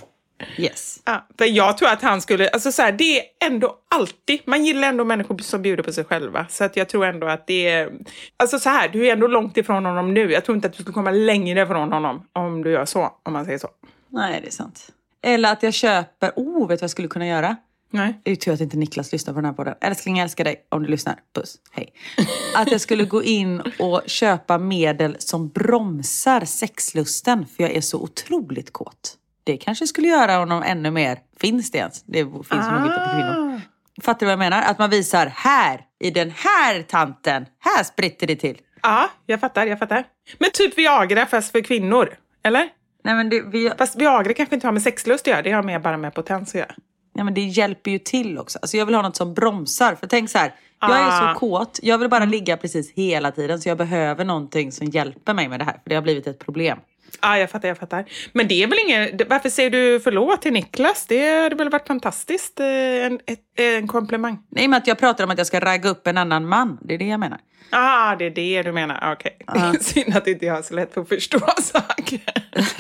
[0.59, 1.01] yes.
[1.05, 4.65] Ja, för jag tror att han skulle, alltså så här, det är ändå alltid, man
[4.65, 6.47] gillar ändå människor som bjuder på sig själva.
[6.49, 7.93] Så att jag tror ändå att det är,
[8.37, 10.33] alltså så här, du är ändå långt ifrån honom nu.
[10.33, 13.33] Jag tror inte att du skulle komma längre ifrån honom om du gör så, om
[13.33, 13.69] man säger så.
[14.09, 14.89] Nej, det är sant.
[15.23, 17.57] Eller att jag köper, oh, vet du vad jag skulle kunna göra?
[17.91, 18.21] Nej.
[18.23, 19.75] Det är ju tur att inte Niklas lyssnar på den här podden.
[19.81, 21.17] Älskling, jag älskar dig om du lyssnar.
[21.35, 21.93] Puss, hej.
[22.57, 28.03] Att jag skulle gå in och köpa medel som bromsar sexlusten, för jag är så
[28.03, 29.17] otroligt kåt.
[29.45, 31.19] Det kanske skulle göra honom ännu mer.
[31.41, 32.03] Finns det ens?
[32.03, 33.61] Det finns nog inte på kvinnor.
[34.03, 34.63] Fattar du vad jag menar?
[34.63, 38.59] Att man visar här, i den här tanten, här spritter det till.
[38.83, 40.05] Ja, jag fattar, jag fattar.
[40.39, 42.69] Men typ Viagra fast för kvinnor, eller?
[43.05, 45.63] Nej men det, vi, Fast Viagra kanske inte har med sexlust att göra, det har
[45.63, 46.75] mer bara med potens att göra.
[47.15, 48.59] Ja, men det hjälper ju till också.
[48.63, 49.95] Alltså jag vill ha något som bromsar.
[49.95, 51.35] För tänk så här, jag är Ah.
[51.35, 51.79] så kåt.
[51.83, 53.61] Jag vill bara ligga precis hela tiden.
[53.61, 55.73] Så jag behöver någonting som hjälper mig med det här.
[55.73, 56.79] För det har blivit ett problem.
[57.23, 58.05] Ja, jag fattar, jag fattar.
[58.33, 59.17] Men det är väl ingen...
[59.17, 61.07] det- Varför säger du förlåt till Niklas?
[61.07, 62.61] Det hade väl varit fantastiskt.
[62.61, 64.39] eh, En, ett, en komplimang.
[64.51, 66.79] Nej, men att jag pratar om att jag ska ragga upp en annan man.
[66.83, 67.39] Det är det jag menar.
[67.71, 69.13] Ah, det är det du menar.
[69.13, 69.37] Okej.
[69.81, 72.21] Synd att inte jag har så lätt för att förstå saker.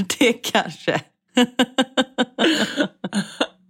[0.18, 1.00] det kanske.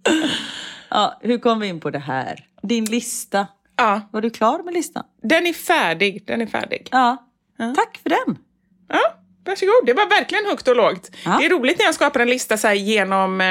[0.89, 2.45] ja, hur kom vi in på det här?
[2.61, 3.47] Din lista.
[3.75, 5.03] Ja, Var du klar med listan?
[5.23, 6.23] den är färdig.
[6.27, 6.87] Den är färdig.
[6.91, 7.17] Ja.
[7.75, 8.37] Tack för den.
[8.89, 8.99] Ja,
[9.45, 9.85] varsågod.
[9.85, 11.11] Det var verkligen högt och lågt.
[11.25, 11.37] Ja.
[11.39, 13.41] Det är roligt när jag skapar en lista så genom...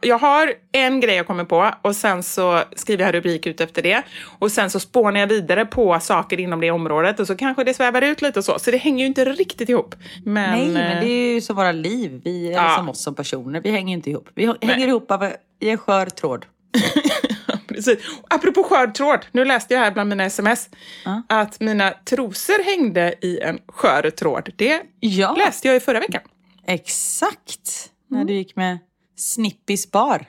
[0.00, 3.82] Jag har en grej jag kommer på och sen så skriver jag rubrik ut efter
[3.82, 4.02] det.
[4.38, 7.74] Och sen så spånar jag vidare på saker inom det området och så kanske det
[7.74, 8.58] svävar ut lite och så.
[8.58, 9.94] Så det hänger ju inte riktigt ihop.
[10.24, 12.20] Men, Nej, men eh, det är ju som våra liv.
[12.24, 12.74] Vi är Ja.
[12.76, 13.60] som oss som personer.
[13.60, 14.28] Vi hänger inte ihop.
[14.34, 16.46] Vi hänger ihop av i en skör tråd.
[17.68, 17.98] Precis.
[18.30, 20.68] Apropå skör tråd, nu läste jag här bland mina sms
[21.04, 21.22] Ja.
[21.28, 24.50] att mina trosor hängde i en skör tråd.
[24.56, 25.34] Det Ja.
[25.38, 26.22] läste jag i förra veckan.
[26.66, 27.90] Exakt.
[28.10, 28.78] När du gick med
[29.16, 30.26] Snippis bar.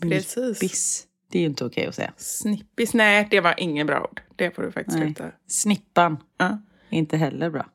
[0.00, 0.30] Precis.
[0.32, 1.04] Snippis.
[1.30, 2.12] Det är ju inte okej att säga.
[2.16, 4.22] Snippis, nej det var ingen bra ord.
[4.36, 5.06] Det får du faktiskt Nej.
[5.06, 5.30] sluta.
[5.48, 6.58] Snippan, Ja.
[6.90, 7.66] inte heller bra.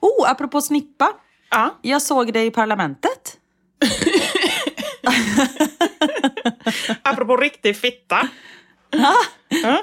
[0.00, 1.12] Oh, apropå snippa.
[1.50, 1.78] Ja.
[1.82, 3.38] Jag såg dig i Parlamentet.
[7.02, 8.28] Apropå riktig fitta.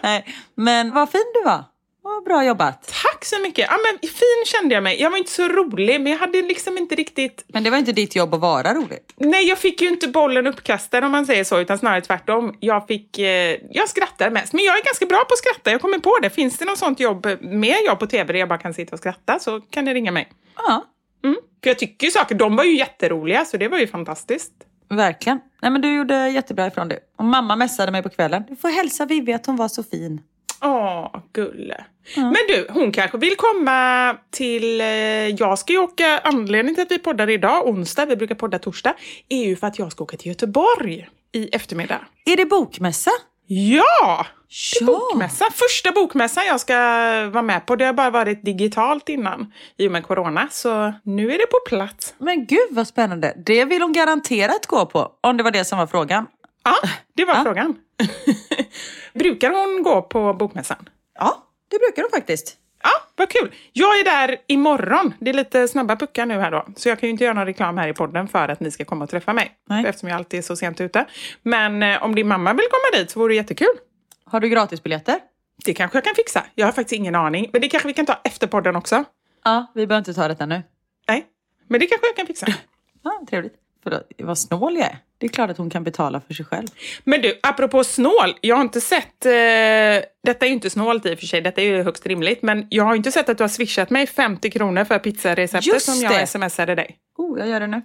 [0.04, 1.64] Nej, men vad fin du var.
[2.08, 2.88] Vad bra jobbat.
[3.04, 3.68] Tack så mycket.
[3.70, 5.02] Ja, men fin kände jag mig.
[5.02, 7.46] Jag var inte så rolig, men jag hade liksom inte riktigt...
[7.48, 9.00] Men det var inte ditt jobb att vara rolig.
[9.16, 12.56] Nej, jag fick ju inte bollen uppkastad om man säger så, utan snarare tvärtom.
[12.60, 13.20] Jag fick...
[13.20, 15.72] Eh, jag skrattar mest, men jag är ganska bra på att skratta.
[15.72, 16.30] Jag kommer på det.
[16.30, 19.00] Finns det något sånt jobb, mer jobb på tv där jag bara kan sitta och
[19.00, 20.30] skratta så kan ni ringa mig.
[20.56, 20.86] Ja,
[21.24, 21.36] Mm.
[21.64, 24.54] För jag tycker ju saker, de var ju jätteroliga, så det var ju fantastiskt.
[24.90, 25.40] verkligen.
[25.62, 27.00] Nej, men du gjorde jättebra ifrån dig.
[27.18, 28.44] Och mamma messade mig på kvällen.
[28.50, 30.22] Du får hälsa Vivi att hon var så fin.
[30.62, 31.86] Åh, gulle.
[32.16, 34.82] Men du, hon kanske vill komma till...
[34.82, 34.88] Eh,
[35.28, 36.20] jag ska ju åka...
[36.24, 38.94] Anledningen till att vi poddar idag, onsdag, vi brukar podda torsdag,
[39.30, 42.00] är ju för att jag ska åka till Göteborg i eftermiddag.
[42.26, 43.12] Är det bokmässa?
[43.48, 44.26] Ja!
[44.80, 44.86] Ja.
[44.86, 45.46] Bokmässa.
[45.54, 46.74] Första bokmässan jag ska
[47.30, 47.76] vara med på.
[47.76, 51.58] Det har bara varit digitalt innan i och med corona, så nu är det på
[51.68, 52.14] plats.
[52.18, 53.34] Men gud vad spännande.
[53.46, 55.12] Det vill hon garanterat gå på.
[55.22, 56.26] Om det var det som var frågan.
[56.68, 57.44] Ja, det var Ja.
[57.44, 57.76] frågan.
[59.14, 60.90] Brukar hon gå på bokmässan?
[61.20, 62.58] Ja, det brukar hon faktiskt.
[62.84, 63.52] Ja, vad kul.
[63.74, 65.14] Jag är där imorgon.
[65.20, 66.66] Det är lite snabba puckar nu här då.
[66.76, 68.86] Så jag kan ju inte göra någon reklam här i podden för att ni ska
[68.86, 69.52] komma och träffa mig.
[69.70, 69.86] Nej.
[69.88, 71.06] Eftersom jag alltid är så sent ute.
[71.44, 73.68] Men eh, om din mamma vill komma dit så vore det jättekul.
[74.26, 75.20] Har du gratisbiljetter?
[75.66, 76.44] Det kanske jag kan fixa.
[76.56, 77.50] Jag har faktiskt ingen aning.
[77.54, 79.04] Men det kanske vi kan ta efter podden också.
[79.44, 80.64] Ja, vi behöver inte ta detta nu.
[81.08, 81.26] Nej,
[81.68, 82.48] men det kanske jag kan fixa.
[83.04, 83.54] Ja, trevligt.
[84.18, 84.98] Vad snål jag är.
[85.18, 86.68] Det är klart att hon kan betala för sig själv.
[87.04, 88.38] Men du, apropå snål.
[88.42, 89.26] Jag har inte sett...
[89.26, 89.32] Eh,
[90.24, 92.42] detta är ju inte snålt i och för sig, detta är ju högst rimligt.
[92.42, 95.86] Men jag har inte sett att du har swishat mig 50 kronor för pizzareceptet Just
[95.86, 96.28] som jag det.
[96.28, 96.98] smsade dig.
[97.18, 97.82] Oh, jag gör det nu.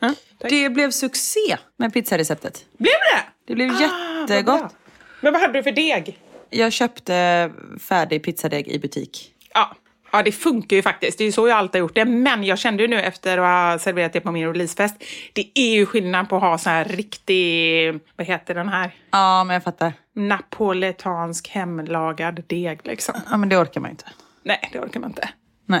[0.00, 0.14] Ja.
[0.38, 2.64] Det blev succé med pizzareceptet.
[2.78, 3.22] Blev det?
[3.46, 4.74] Det blev Ah, vad jättegott.
[5.20, 6.18] Men vad hade du för deg?
[6.50, 7.50] Jag köpte
[7.80, 9.32] färdig pizzadeg i butik.
[9.54, 9.76] Ja.
[10.12, 11.18] Ja, det funkar ju faktiskt.
[11.18, 12.04] Det är ju så jag alltid har gjort det.
[12.04, 14.94] Men jag kände ju nu efter att ha serverat det på min releasefest,
[15.32, 19.44] det är ju skillnad på att ha så här riktig, vad heter den här, Ja,
[19.44, 19.92] men jag fattar.
[20.14, 23.14] napoletansk hemlagad deg liksom.
[23.30, 24.04] Ja, men det orkar man inte.
[24.42, 25.28] Nej, det orkar man inte.
[25.66, 25.80] Nej.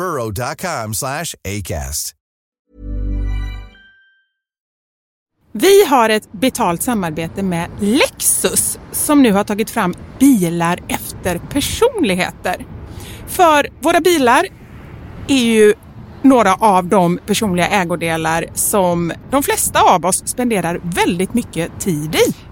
[0.00, 2.14] burrow.com slash ACAST.
[5.52, 12.66] Vi har ett betalt samarbete med Lexus som nu har tagit fram bilar efter personligheter.
[13.26, 14.46] För våra bilar
[15.28, 15.74] är ju
[16.22, 22.49] några av de personliga ägodelar som de flesta av oss spenderar väldigt mycket tid i.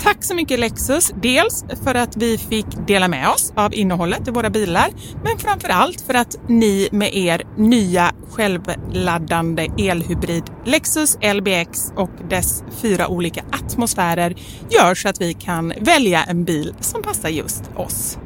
[0.00, 4.30] Tack så mycket Lexus, dels för att vi fick dela med oss av innehållet i
[4.30, 4.88] våra bilar,
[5.24, 12.64] men framför allt för att ni med er nya självladdande elhybrid Lexus LBX och dess
[12.82, 14.34] fyra olika atmosfärer
[14.70, 18.18] gör så att vi kan välja en bil som passar just oss.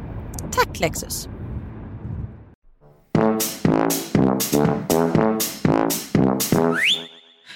[0.53, 1.29] Tack Lexus!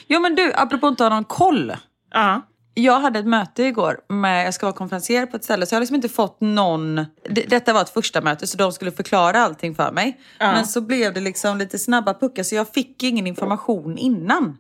[0.09, 1.73] Jo men du, apropå inte ha någon koll.
[2.11, 2.43] Ja.
[2.77, 5.77] Jag hade ett möte igår med, jag ska vara konferenser på ett ställe så jag
[5.77, 6.95] har liksom inte fått någon,
[7.31, 10.21] det, detta var ett första möte så de skulle förklara allting för mig.
[10.39, 14.57] Men så blev det liksom lite snabba puckar så jag fick ingen information innan.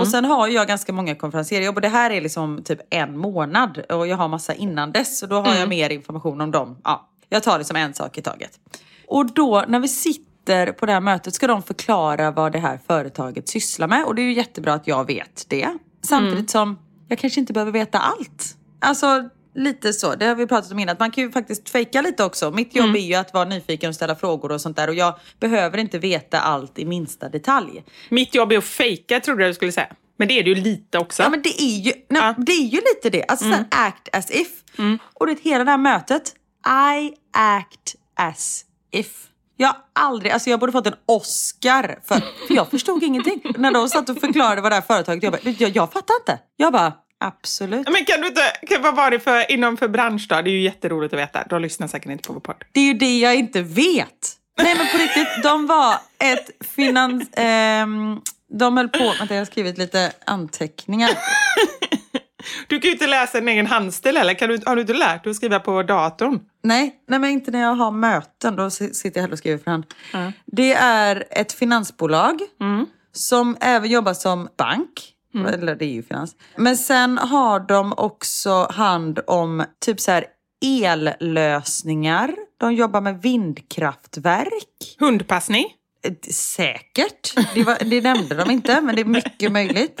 [0.00, 3.78] Och sen har jag ganska många konferensjobb och det här är liksom typ en månad
[3.78, 6.76] och jag har massa innan dess så då har jag mer information om dem.
[6.84, 8.50] Ja, jag tar det som en sak i taget.
[9.08, 12.80] Och då när vi sitter på det här mötet ska de förklara vad det här
[12.86, 15.68] företaget sysslar med och det är ju jättebra att jag vet det.
[16.02, 16.78] Samtidigt som
[17.12, 18.56] jag kanske inte behöver veta allt.
[18.80, 20.92] Alltså lite så, det har vi pratat om innan.
[20.92, 22.50] Att man kan ju faktiskt fejka lite också.
[22.50, 24.88] Mitt jobb är ju att vara nyfiken och ställa frågor och sånt där.
[24.88, 27.84] Och jag behöver inte veta allt i minsta detalj.
[28.08, 29.92] Mitt jobb är att fejka trodde jag du skulle säga.
[30.16, 31.22] Men det är det ju lite också.
[31.22, 32.34] Ja men det är ju, nej, Ja.
[32.38, 33.24] det är ju lite det.
[33.28, 33.64] Alltså mm.
[33.70, 34.48] act as if.
[35.14, 36.34] Och det hela det här mötet,
[36.66, 39.26] I act as if.
[39.56, 42.14] Jag har aldrig, alltså jag borde fått en Oscar för,
[42.46, 43.42] för jag förstod ingenting.
[43.58, 45.50] När de satt och förklarade vad det här företaget jobbade.
[45.50, 46.38] Jag, jag fattar inte.
[46.56, 47.88] Jag bara, absolut.
[47.90, 50.42] Men kan du inte, kan, vad var det för, inom för bransch då?
[50.42, 51.44] Det är ju jätteroligt att veta.
[51.50, 52.64] De lyssnar säkert inte på vår podd.
[52.72, 54.36] Det är ju det jag inte vet.
[54.62, 57.28] Nej men på riktigt, de var ett finans...
[57.32, 58.20] ehm,
[58.58, 59.14] de höll på...
[59.18, 61.10] Vänta, jag har skrivit lite anteckningar.
[62.66, 64.34] Du kan ju inte läsa din egen handstil heller.
[64.34, 66.40] Kan du, har du inte lärt dig att skriva på datorn?
[66.62, 68.56] Nej, nej, men inte när jag har möten.
[68.56, 69.84] Då si- sitter jag hellre och skriver för hand.
[70.46, 72.40] Det är ett finansbolag
[73.12, 75.08] som även jobbar som bank.
[75.54, 76.34] Eller det är ju finans.
[76.56, 80.24] Men sen har de också hand om typ så här
[81.20, 82.34] ellösningar.
[82.60, 84.96] De jobbar med vindkraftverk.
[84.98, 85.64] Hundpassning?
[86.04, 87.34] Eh, Säkert.
[87.54, 90.00] Det, var, det nämnde de inte, men det är mycket möjligt.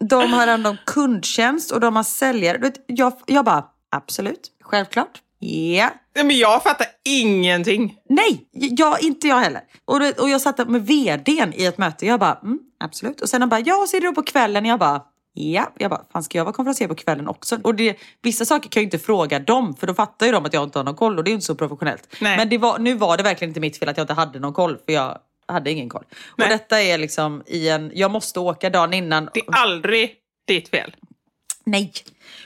[0.00, 2.58] De har hand om kundtjänst och de har säljare.
[2.58, 5.22] Du vet, Jag, jag bara, absolut, självklart.
[5.38, 5.90] Ja.
[6.14, 7.96] Nej, men jag fattar ingenting.
[8.08, 9.62] Nej, jag, inte jag heller.
[9.84, 12.06] Och, du och jag satt med vdn i ett möte.
[12.06, 13.20] Jag bara, mm, absolut.
[13.20, 14.64] Och sen han bara, ja, så är det då på kvällen.
[14.64, 15.02] Jag bara,
[15.34, 15.72] ja.
[15.78, 17.58] Jag bara, fan ska jag vara konferencier på kvällen också?
[17.64, 20.44] Och det, vissa saker kan jag ju inte fråga dem, för då fattar ju de
[20.44, 22.16] att jag inte har någon koll och det är ju inte så professionellt.
[22.20, 22.36] Nej.
[22.36, 24.52] Men det var, nu var det verkligen inte mitt fel att jag inte hade någon
[24.52, 25.18] koll, för jag
[25.48, 26.04] hade ingen koll.
[26.36, 26.44] Nej.
[26.46, 29.28] Och detta är liksom i en, jag måste åka dagen innan.
[29.34, 30.14] Det är aldrig
[30.46, 30.96] ditt fel.
[31.64, 31.92] Nej.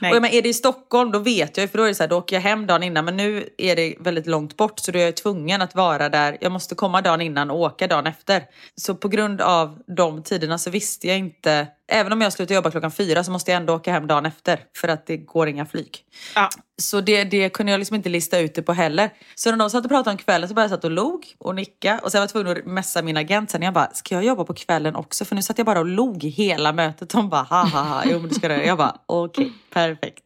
[0.00, 0.14] Nej.
[0.14, 2.02] Och menar, är det i Stockholm då vet jag ju, för då är det så
[2.02, 3.04] här, då åker jag hem dagen innan.
[3.04, 6.36] Men nu är det väldigt långt bort så då är jag tvungen att vara där.
[6.40, 8.42] Jag måste komma dagen innan och åka dagen efter.
[8.76, 12.70] Så på grund av de tiderna så visste jag inte, även om jag slutar jobba
[12.70, 14.60] klockan fyra så måste jag ändå åka hem dagen efter.
[14.76, 15.98] För att det går inga flyg.
[16.34, 16.48] Ja.
[16.82, 19.10] Så det, det kunde jag liksom inte lista ut det på heller.
[19.34, 21.54] Så när de satt och pratade om kvällen så bara jag satt och log och
[21.54, 23.62] nicka och sen var jag tvungen att messa min agent sen.
[23.62, 25.24] Jag bara, ska jag jobba på kvällen också?
[25.24, 27.10] För nu satt jag bara och log hela mötet.
[27.10, 28.64] De bara, ha ha ha, jo men du ska det.
[28.64, 30.24] Jag bara, okej, perfekt.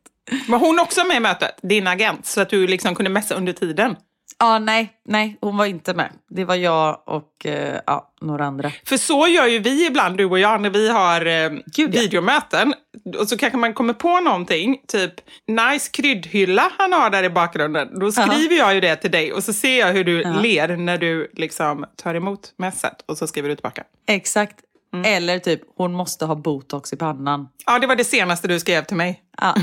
[0.49, 1.59] Var hon också med i mötet?
[1.62, 2.26] Din agent?
[2.26, 3.97] Så att du liksom kunde messa under tiden?
[4.38, 6.12] Ja, nej, nej, hon var inte med.
[6.28, 8.72] Det var jag och eh, ja, några andra.
[8.84, 12.01] För så gör ju vi ibland, du och jag, när vi har eh, Gud, ja.
[12.01, 12.74] videomöten.
[13.18, 15.12] Och så kanske man kommer på någonting, typ
[15.47, 17.99] nice kryddhylla han har där i bakgrunden.
[18.01, 20.99] Då skriver jag ju det till dig och så ser jag hur du ler när
[20.99, 23.03] du liksom tar emot mässet.
[23.07, 23.84] Och så skriver du tillbaka.
[24.07, 24.57] Exakt.
[25.05, 27.49] Eller typ, hon måste ha botox i pannan.
[27.66, 29.22] Ja, det var det senaste du skrev till mig.
[29.42, 29.55] Ja.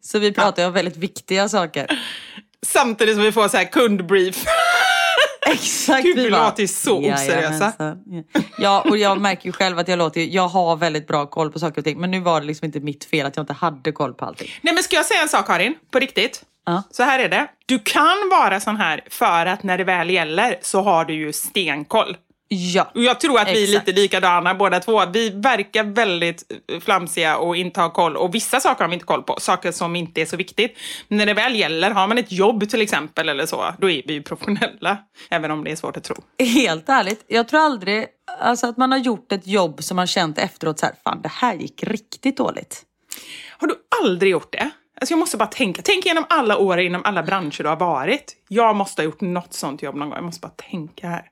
[0.00, 2.00] Så vi pratar ju om väldigt viktiga saker.
[2.66, 4.44] Samtidigt som vi får så här kundbrief.
[5.46, 6.02] Exakt.
[6.02, 7.72] Gud, vi bara, låter ju så oseriösa.
[7.78, 7.96] Ja.
[8.58, 11.58] Ja, och jag märker ju själv att jag låter jag har väldigt bra koll på
[11.58, 12.00] saker och ting.
[12.00, 14.48] Men nu var det liksom inte mitt fel att jag inte hade koll på allting.
[14.60, 15.74] Nej, men ska jag säga en sak, Karin?
[15.90, 16.42] På riktigt?
[16.66, 16.82] Ja.
[16.90, 17.46] Så här är det.
[17.66, 21.32] Du kan vara sån här för att när det väl gäller så har du ju
[21.32, 22.16] stenkoll.
[22.48, 22.90] Ja.
[22.94, 23.88] Och jag tror att vi är Exakt.
[23.88, 25.06] lite likadana båda två.
[25.06, 28.16] Vi verkar väldigt eh, flamsiga och inte har koll.
[28.16, 30.78] Och vissa saker har vi inte koll på, saker som inte är så viktigt.
[31.08, 34.02] Men när det väl gäller, har man ett jobb till exempel eller så, då är
[34.06, 34.98] vi ju professionella.
[35.30, 36.16] Även om det är svårt att tro.
[36.38, 38.06] Helt ärligt, jag tror aldrig
[38.40, 41.32] alltså, att man har gjort ett jobb som man känt efteråt så här, fan det
[41.32, 42.82] här gick riktigt dåligt.
[43.58, 43.74] Har du
[44.04, 44.70] aldrig gjort det?
[45.00, 45.82] Alltså jag måste bara tänka.
[45.84, 48.36] Tänk igenom alla år inom alla branscher du har varit.
[48.48, 50.16] Jag måste ha gjort något sånt jobb någon gång.
[50.16, 51.22] Jag måste bara tänka här.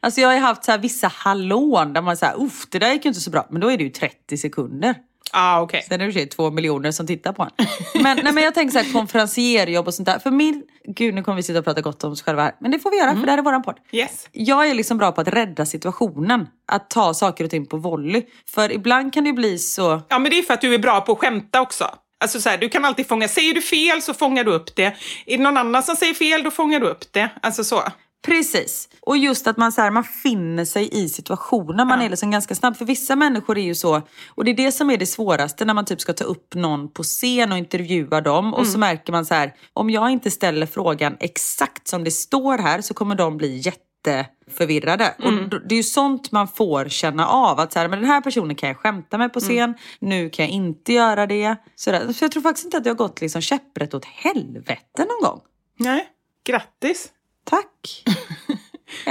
[0.00, 3.04] Alltså jag har ju haft så vissa hallån där man säger, uff det där gick
[3.04, 3.46] ju inte så bra.
[3.50, 4.94] Men då är det ju 30 sekunder.
[5.32, 5.84] Ah, okej.
[5.88, 7.66] Sen är det sig två miljoner som tittar på en.
[8.02, 10.18] Men, nej, men jag tänker så här konferencierjobb och sånt där.
[10.18, 12.54] För min, gud nu kommer vi sitta och prata gott om oss själva här.
[12.60, 13.76] Men det får vi göra för det här är våran podd.
[13.92, 14.28] Yes.
[14.32, 16.48] Jag är liksom bra på att rädda situationen.
[16.72, 18.22] Att ta saker och ting på volley.
[18.48, 20.02] För ibland kan det ju bli så...
[20.08, 21.84] Ja, men det är för att du är bra på att skämta också.
[22.20, 24.96] Alltså så här, du kan alltid fånga, säger du fel så fångar du upp det.
[25.26, 27.30] Är det någon annan som säger fel, då fångar du upp det.
[27.42, 27.82] Alltså så.
[28.26, 28.88] Precis.
[29.00, 31.86] Och just att man, så här, man finner sig i situationen.
[31.88, 32.76] Man är liksom ganska snabb.
[32.76, 34.02] För vissa människor är ju så,
[34.34, 36.88] och det är det som är det svåraste när man typ ska ta upp någon
[36.92, 38.54] på scen och intervjua dem.
[38.54, 42.58] Och så märker man så här, om jag inte ställer frågan exakt som det står
[42.58, 45.14] här så kommer de bli jätteförvirrade.
[45.24, 47.60] Och då- det är ju sånt man får känna av.
[47.60, 50.44] Att så här, men den här personen kan jag skämta med på scen, nu kan
[50.44, 51.56] jag inte göra det.
[51.74, 52.12] Så, där.
[52.12, 55.40] så jag tror faktiskt inte att jag har gått liksom käpprätt åt helvete någon gång.
[55.78, 56.06] Nej,
[56.46, 57.08] grattis.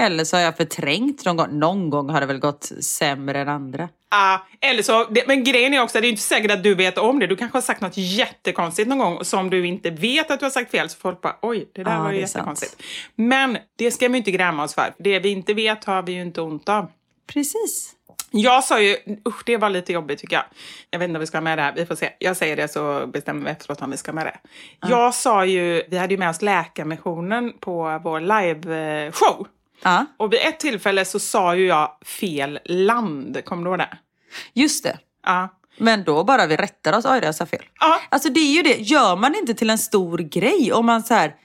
[0.06, 1.60] Eller så har jag förträngt någon gång.
[1.60, 3.90] Någon gång har det väl gått sämre än andra.
[4.10, 6.76] Ah, eller så, det, men grejen är också att det är inte säkert att du
[6.76, 7.28] vet om det.
[7.28, 10.52] Du kanske har sagt något jättekonstigt någon gång som du inte vet att du har
[10.52, 10.90] sagt fel.
[10.90, 12.36] Så folk bara, oj, det där Ja, var ju är sant.
[12.36, 12.84] jättekonstigt.
[13.16, 14.94] Men det ska vi inte gräma oss för.
[14.98, 16.92] Det vi inte vet har vi ju inte ont av.
[17.34, 17.92] Precis.
[18.32, 18.98] Jag sa ju,
[19.28, 20.46] usch det var lite jobbigt tycker jag.
[20.90, 22.10] Jag vet inte om vi ska ha med det här, vi får se.
[22.20, 24.38] Jag säger det så bestämmer vi efteråt om vi ska ha med det.
[24.88, 29.48] Jag sa ju, vi hade ju med oss Läkarmissionen på vår live-show.
[29.88, 33.98] Ja, Och vid ett tillfälle så sa ju jag fel land, kommer du ihåg det?
[34.54, 34.98] just det.
[35.26, 35.50] Ja.
[35.78, 37.06] Men då bara vi rättar oss.
[37.06, 37.64] Oj, jag sa fel.
[37.80, 38.00] Ja.
[38.10, 38.76] Alltså det är ju det.
[38.82, 41.36] Gör man inte till en stor grej om man så här,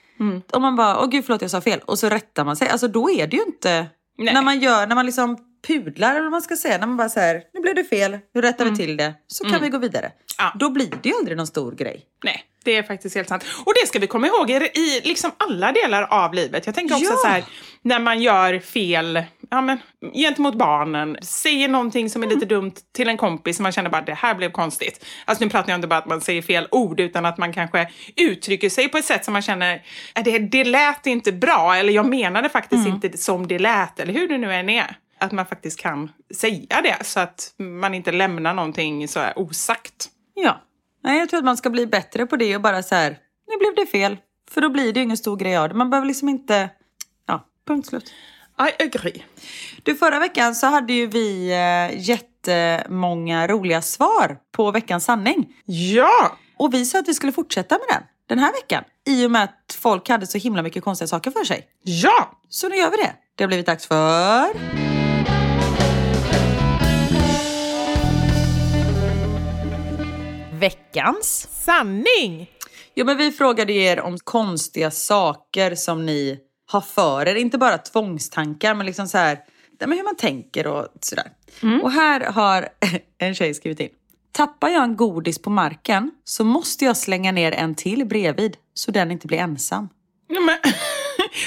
[0.51, 2.69] om man bara, åh gud förlåt jag sa fel och så rättar man sig.
[2.69, 3.87] Alltså då är det ju inte,
[4.17, 4.33] Nej.
[4.33, 5.37] när man gör, när man liksom
[5.67, 6.77] pudlar eller vad man ska säga.
[6.77, 9.61] När man bara säger nu blev det fel, nu rättar vi till det, så kan
[9.61, 10.05] vi gå vidare.
[10.05, 10.17] Mm.
[10.37, 10.51] Ja.
[10.59, 12.01] Då blir det ju aldrig någon stor grej.
[12.23, 13.43] Nej, det är faktiskt helt sant.
[13.65, 16.65] Och det ska vi komma ihåg i, i liksom alla delar av livet.
[16.65, 17.17] Jag tänker också Ja.
[17.17, 17.43] så här,
[17.81, 19.77] när man gör fel ja, men,
[20.13, 24.01] gentemot barnen, säger någonting som är lite dumt till en kompis som man känner bara
[24.01, 25.05] det här blev konstigt.
[25.25, 27.89] Alltså nu pratar jag inte bara att man säger fel ord utan att man kanske
[28.15, 29.81] uttrycker sig på ett sätt som man känner
[30.15, 34.13] "Äh, det, det lät inte bra eller jag menade faktiskt inte som det lät eller
[34.13, 34.95] hur det nu än är.
[35.21, 40.09] Att man faktiskt kan säga det så att man inte lämnar någonting så här osagt.
[40.33, 40.61] Ja.
[41.03, 43.09] Nej, jag tror att man ska bli bättre på det och bara så här,
[43.47, 44.17] nu blev det fel.
[44.51, 45.75] För då blir det ju ingen stor grej av det.
[45.75, 46.69] Man behöver liksom inte,
[47.27, 48.13] ja, punkt slut.
[48.59, 49.23] I agree.
[49.83, 55.53] Du, förra veckan så hade ju vi eh, jättemånga roliga svar på veckans sanning.
[55.65, 56.37] Ja!
[56.57, 58.03] Och vi sa att vi skulle fortsätta med den
[58.35, 58.83] den här veckan.
[59.07, 61.67] I och med att folk hade så himla mycket konstiga saker för sig.
[61.83, 62.39] Ja!
[62.49, 63.13] Så nu gör vi det.
[63.35, 65.00] Det har blivit dags för...
[70.61, 71.47] Veckans.
[71.51, 72.49] Sanning!
[72.95, 76.39] Jo, men vi frågade er om konstiga saker som ni
[76.71, 77.35] har för er.
[77.35, 79.39] Inte bara tvångstankar, men liksom så här,
[79.79, 81.31] men hur man tänker och sådär.
[81.83, 82.69] Och här har
[83.17, 83.89] en tjej skrivit in.
[84.31, 88.91] Tappar jag en godis på marken så måste jag slänga ner en till bredvid så
[88.91, 89.89] den inte blir ensam.
[90.29, 90.73] Men,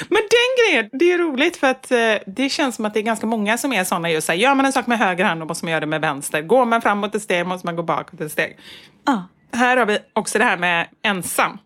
[0.09, 3.03] men den grejen, det är roligt för att eh, det känns som att det är
[3.03, 5.45] ganska många som är sådana just såhär, gör man en sak med höger hand då
[5.45, 6.41] måste man göra det med vänster.
[6.41, 8.57] Går man framåt ett steg måste man gå bakåt ett steg.
[9.05, 9.27] Ja.
[9.53, 11.57] Här har vi också det här med ensam.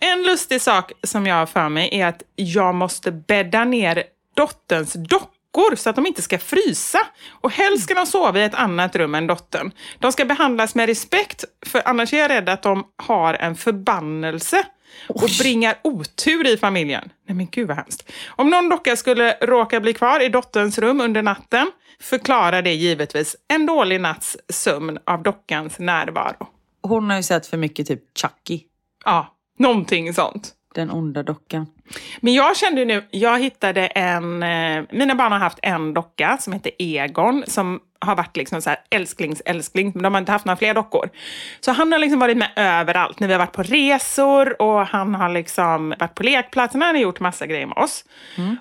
[0.00, 4.02] En lustig sak som jag har för mig är att jag måste bädda ner
[4.36, 6.98] dotterns dockor så att de inte ska frysa.
[7.40, 9.72] Och helst ska de sova i ett annat rum än dottern.
[9.98, 14.64] De ska behandlas med respekt, för annars är jag rädd att de har en förbannelse
[15.08, 17.10] och bringar otur i familjen.
[17.26, 18.12] Nej men gud vad hemskt.
[18.28, 21.70] Om någon docka skulle råka bli kvar i dotterns rum under natten
[22.00, 26.46] förklarar det givetvis en dålig natts sömn av dockans närvaro.
[26.82, 28.60] Hon har ju sett för mycket typ Chucky,
[29.04, 30.52] Ja, någonting sånt.
[30.74, 31.66] den onda dockan.
[32.20, 36.52] Men jag kände nu, jag hittade en, eh, mina barn har haft en docka som
[36.52, 40.44] heter Egon som har varit liksom så här älsklings älskling, men de har inte haft
[40.44, 41.10] några fler dockor.
[41.60, 45.14] Så han har liksom varit med överallt när vi har varit på resor och han
[45.14, 48.04] har liksom varit på lekplatserna, han har gjort massa grejer med oss.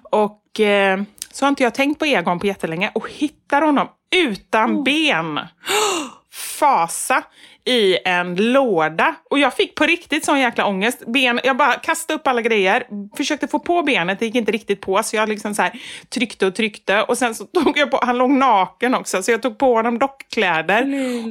[0.04, 4.84] Och eh, så har inte jag tänkt på Egon på jättelänge och hittar honom utan
[4.84, 5.40] ben.
[6.38, 7.24] Fasa
[7.66, 9.16] i en låda.
[9.30, 11.04] Och jag fick på riktigt sån jäkla ångest.
[11.08, 14.82] Ben, jag bara kastade upp alla grejer, försökte få på benet, det gick inte riktigt
[14.82, 15.04] på.
[15.04, 15.72] Så jag liksom så här
[16.10, 17.02] tryckte och tryckte.
[17.02, 20.00] Och sen så tog jag på, han låg naken också, så jag tog på honom
[20.00, 20.84] dockkläder.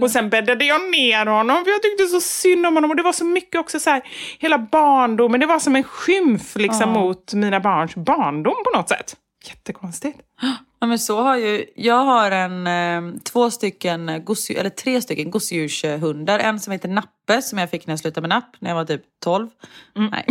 [0.02, 2.90] Och sen bäddade jag ner honom, för jag tyckte så synd om honom.
[2.90, 4.02] Och det var så mycket också så här,
[4.38, 9.16] hela barndomen, det var som en skymf liksom mot mina barns barndom på något sätt.
[9.48, 10.18] Jättekonstigt.
[10.86, 16.38] Ja, men så har ju, jag har en, eh, två stycken, eller tre stycken gosedjurshundar.
[16.38, 18.84] En som heter Nappe som jag fick när jag slutade med napp när jag var
[18.84, 19.48] typ 12.
[19.94, 20.24] Nej.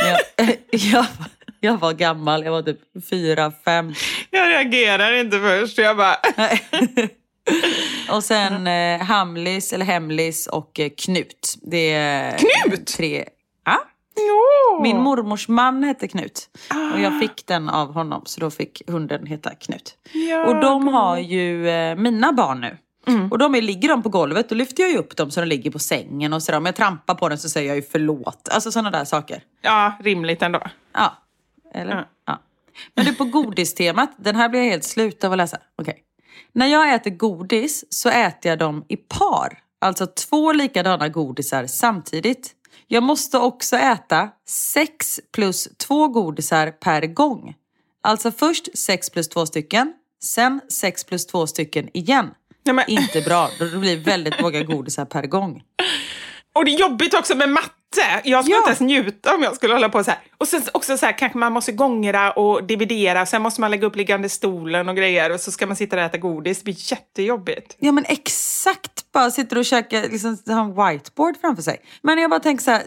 [0.00, 1.06] jag, jag,
[1.60, 3.94] jag var gammal, jag var typ fyra, fem.
[4.30, 6.16] Jag reagerar inte först, jag bara...
[8.16, 11.54] Och sen eh, Hamlis, eller Hemlis och eh, Knut.
[11.62, 12.86] Det är Knut?
[12.86, 13.24] Tre,
[14.28, 14.82] Jo.
[14.82, 16.48] Min mormors man hette Knut.
[16.94, 19.94] Och jag fick den av honom, så då fick hunden heta Knut.
[20.12, 22.76] Ja, och de har ju eh, mina barn nu.
[23.30, 25.46] Och de är, ligger de på golvet, då lyfter jag ju upp dem så de
[25.46, 26.58] ligger på sängen och sådär.
[26.58, 28.48] Om jag trampar på den så säger jag ju förlåt.
[28.50, 29.42] Alltså sådana där saker.
[29.62, 30.60] Ja, rimligt ändå.
[30.92, 31.16] Ja.
[31.74, 31.96] Eller?
[31.96, 32.04] Ja.
[32.26, 32.38] Ja.
[32.94, 35.58] Men du, på godistemat, den här blir jag helt slut av att läsa.
[35.78, 36.02] Okej.
[36.52, 39.58] När jag äter godis så äter jag dem i par.
[39.78, 42.54] Alltså två likadana godisar samtidigt.
[42.92, 47.54] Jag måste också äta sex plus två godisar per gång.
[48.02, 52.30] Alltså först sex plus två stycken, sen sex plus två stycken igen.
[52.64, 55.62] Nej, men, Inte bra, då blir det väldigt många godisar per gång.
[56.52, 57.79] och det är jobbigt också med matte.
[58.24, 58.58] Jag skulle Ja.
[58.58, 60.20] inte ens njuta om jag skulle hålla på så här.
[60.38, 63.26] Och sen också så här, kanske man måste gångra och dividera.
[63.26, 65.32] Sen måste man lägga upp liggande stolen och grejer.
[65.32, 66.58] Och så ska man sitta där och äta godis.
[66.58, 67.76] Det blir jättejobbigt.
[67.78, 71.80] Ja men exakt, bara sitter och käkar, liksom har en whiteboard framför sig.
[72.02, 72.82] Men jag bara tänker så här,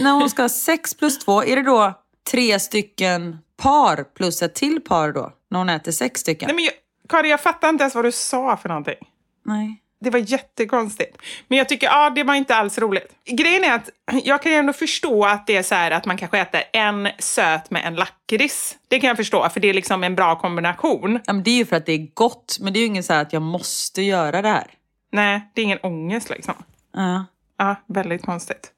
[0.00, 1.94] när hon ska ha sex plus två, är det då
[2.30, 5.32] tre stycken par plus ett till par då?
[5.50, 6.46] När hon äter sex stycken?
[6.46, 6.72] Nej, men jag,
[7.08, 8.98] Karin, jag fattar inte ens vad du sa för någonting.
[9.46, 9.82] Nej.
[10.00, 11.18] Det var jättekonstigt.
[11.48, 13.12] Men jag tycker, ja, det var inte alls roligt.
[13.24, 13.90] Grejen är att
[14.24, 17.70] jag kan ändå förstå att det är så här att man kanske äter en söt
[17.70, 18.76] med en lakrits.
[18.88, 21.20] Det kan jag förstå, för det är liksom en bra kombination.
[21.26, 23.02] Ja, men det är ju för att det är gott, men det är ju ingen
[23.02, 24.66] så här att jag måste göra det här.
[25.12, 26.54] Nej, det är ingen ångest liksom.
[26.92, 27.24] Ja.
[27.58, 28.72] Ja, väldigt konstigt.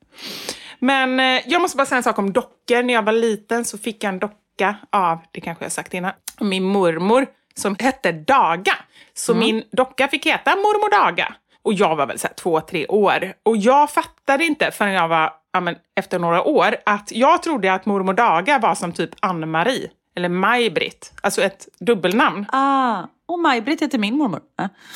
[0.78, 2.82] Men eh, jag måste bara säga en sak om dockor.
[2.82, 6.12] När jag var liten så fick jag en docka av, det kanske jag sagt innan,
[6.40, 8.74] min mormor som hette Daga.
[9.14, 11.34] Så min docka fick heta Mormor Daga.
[11.62, 13.32] Och jag var väl så två, tre år.
[13.42, 17.72] Och jag fattade inte förrän jag var, ja, men, efter några år, att jag trodde
[17.74, 19.90] att Mormor Daga var som typ Ann-Marie.
[20.16, 21.12] Eller Maj-Britt.
[21.20, 22.46] Alltså ett dubbelnamn.
[22.52, 24.40] Ah, och Maj-Britt heter min mormor.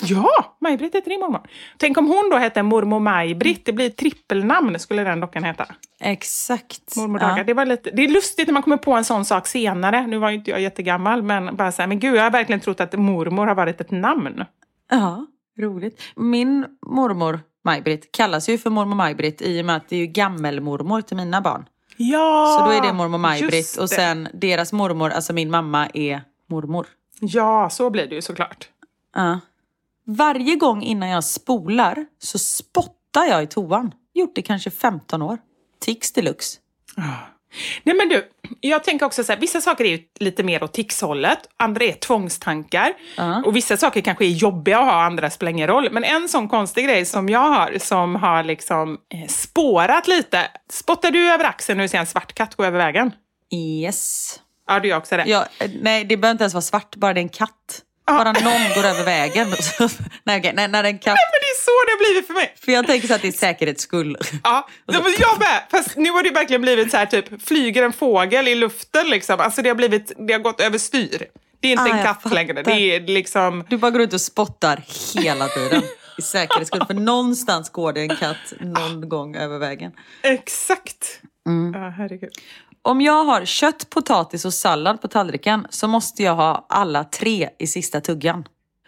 [0.03, 1.41] Ja, Maj-Britt heter din mormor.
[1.79, 3.67] Tänk om hon då hette mormor Maj-Britt.
[3.67, 5.67] Det blir trippelnamn skulle den dockan heta.
[6.01, 6.97] Exakt.
[6.97, 7.21] Mormor.
[7.23, 7.45] Ja.
[7.45, 10.07] Det, var lite, det är lustigt när man kommer på en sån sak senare.
[10.07, 12.61] Nu var ju inte jag jättegammal, men bara så här, men gud, jag har verkligen
[12.61, 14.45] trott att mormor har varit ett namn.
[14.91, 15.27] Ja,
[15.59, 16.03] roligt.
[16.17, 20.07] Min mormor Maj-Britt kallas ju för mormor Maj-Britt i och med att det är ju
[20.07, 21.65] gammelmormor till mina barn.
[21.97, 22.57] Ja!
[22.59, 26.21] Så då är det mormor Maj-Britt och sen deras mormor, alltså min mamma, är
[26.51, 26.87] mormor.
[27.21, 28.69] Ja, så blir det ju såklart.
[29.15, 29.41] Ja.
[30.05, 33.95] Varje gång innan jag spolar så spottar jag i toan.
[34.15, 35.39] Gjort det kanske 15 år.
[35.81, 36.59] Tics deluxe.
[37.83, 38.29] Nej men du,
[38.61, 41.93] jag tänker också så här, vissa saker är ju lite mer åt tixhållet, andra är
[41.93, 42.93] tvångstankar.
[43.17, 43.43] Ja.
[43.47, 45.89] Och vissa saker kanske är jobbiga att ha, andra spelar ingen roll.
[45.93, 50.51] Men en sån konstig grej som jag har, som har liksom eh, spårat lite.
[50.71, 53.13] Spottar du över axeln du ser en svart katt gå över vägen?
[53.53, 54.41] Yes.
[54.69, 55.25] Ja, du gör också det.
[55.27, 57.83] Ja, eh, nej, det behöver inte ens vara svart, bara det är en katt.
[58.07, 59.49] Bara någon går över vägen.
[60.25, 61.15] nej, okej, nej, när en katt...
[61.15, 62.55] Men det är så det har blivit för mig.
[62.65, 64.17] För jag tänker så att det är säkerhets skull.
[64.43, 65.63] Ja, men jag med.
[65.71, 69.41] Fast nu har det verkligen blivit så här typ, flyger en fågel i luften liksom.
[69.41, 71.27] Alltså det har blivit, det har gått överstyr.
[71.61, 72.63] Det är inte Ah, en katt längre.
[72.63, 73.65] Det är liksom...
[73.69, 74.83] Du bara går ut och spottar
[75.15, 75.83] hela tiden.
[76.19, 76.85] I säkerhets skull.
[76.87, 79.93] För någonstans går det en katt någon gång över vägen.
[80.23, 81.21] Exakt.
[81.47, 81.83] Mm.
[81.83, 82.31] Ja, herregud.
[82.87, 87.49] Om jag har kött, potatis och sallad på tallriken så måste jag ha alla tre
[87.59, 88.45] i sista tuggan.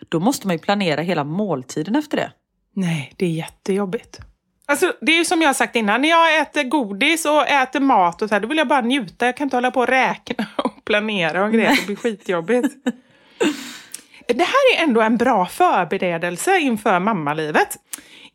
[0.08, 2.32] Då måste man ju planera hela måltiden efter det.
[2.74, 4.20] Nej, det är jättejobbigt.
[4.66, 7.80] Alltså, det är ju som jag har sagt innan, när jag äter godis och äter
[7.80, 9.26] mat och så här, då vill jag bara njuta.
[9.26, 11.76] Jag kan inte hålla på och räkna och planera och grejer.
[11.76, 12.74] Det blir skitjobbigt.
[14.28, 17.76] Det här är ändå en bra förberedelse inför mammalivet.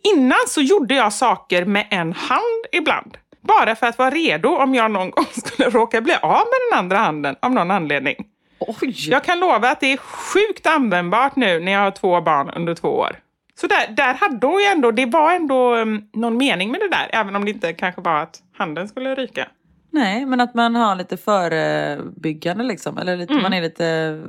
[0.03, 3.17] Innan så gjorde jag saker med en hand ibland.
[3.41, 6.79] Bara för att vara redo om jag någon gång skulle råka bli av med den
[6.79, 8.15] andra handen av någon anledning.
[8.59, 9.09] Oj!
[9.09, 12.75] Jag kan lova att det är sjukt användbart nu när jag har två barn under
[12.75, 13.15] två år.
[13.55, 16.89] Så där, där hade hon ju ändå, det var ändå um, någon mening med det
[16.89, 19.47] där, även om det inte kanske var att handen skulle ryka.
[19.89, 22.97] Nej, men att man har lite förebyggande liksom.
[22.97, 24.19] Eller lite, man är lite...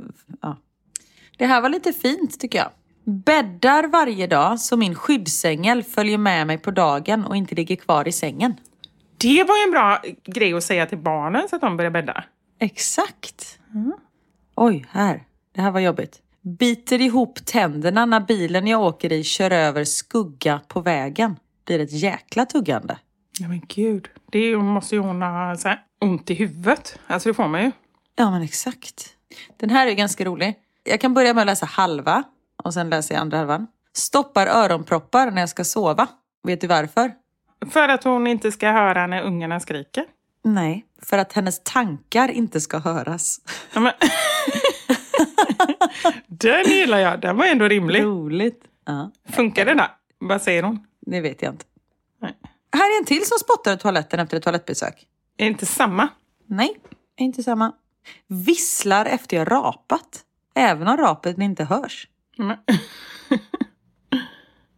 [0.41, 0.57] Ja.
[1.37, 2.69] Det här var lite fint tycker jag.
[3.03, 8.07] Bäddar varje dag så min skyddsängel följer med mig på dagen och inte ligger kvar
[8.07, 8.55] i sängen.
[9.23, 12.23] Det var ju en bra grej att säga till barnen så att de börjar bädda.
[12.59, 13.59] Exakt.
[14.55, 15.23] Oj, här.
[15.55, 16.21] Det här var jobbigt.
[16.41, 21.35] Biter ihop tänderna när bilen jag åker i kör över skugga på vägen.
[21.65, 22.97] Blir ett jäkla tuggande.
[23.39, 26.99] Ja men gud, det måste ju hon ha så här, ont i huvudet.
[27.07, 27.71] Alltså det får man ju.
[28.15, 29.15] Ja, men exakt.
[29.57, 30.55] Den här är ganska rolig.
[30.83, 32.23] Jag kan börja med att läsa halva
[32.63, 33.67] och sen läser jag andra halvan.
[33.93, 36.07] Stoppar öronproppar när jag ska sova.
[36.43, 37.11] Vet du varför?
[37.69, 40.05] För att hon inte ska höra när ungarna skriker.
[40.43, 43.37] Nej, för att hennes tankar inte ska höras.
[43.73, 43.93] Ja,
[46.27, 48.03] den gillar jag, den var ändå rimlig.
[48.03, 48.63] Roligt.
[48.85, 49.85] Ja, Funkar det då?
[50.19, 50.87] Vad säger hon?
[51.05, 51.65] det vet jag inte.
[52.21, 52.33] Nej.
[52.73, 55.07] Här är en till som spottar i toaletten efter ett toalettbesök.
[55.37, 56.07] Är det inte samma?
[56.45, 56.79] Nej,
[57.17, 57.73] inte samma.
[58.27, 60.21] Visslar efter jag rapat.
[60.55, 62.07] Även om rapet inte hörs.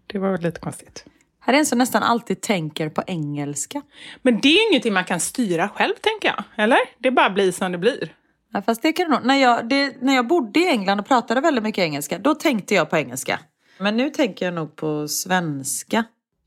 [0.08, 1.06] Det var väl lite konstigt.
[1.46, 3.82] Här är en som nästan alltid tänker på engelska.
[4.22, 6.44] Men det är ingenting man kan styra själv, tänker jag.
[6.64, 6.80] Eller?
[6.98, 8.14] Det bara blir som det blir.
[8.54, 9.26] Ja, fast det kan du nog.
[9.26, 12.76] När jag, det, när jag bodde i England och pratade väldigt mycket engelska, då tänkte
[12.76, 13.40] jag på engelska.
[13.78, 16.04] Men nu tänker jag nog på svenska,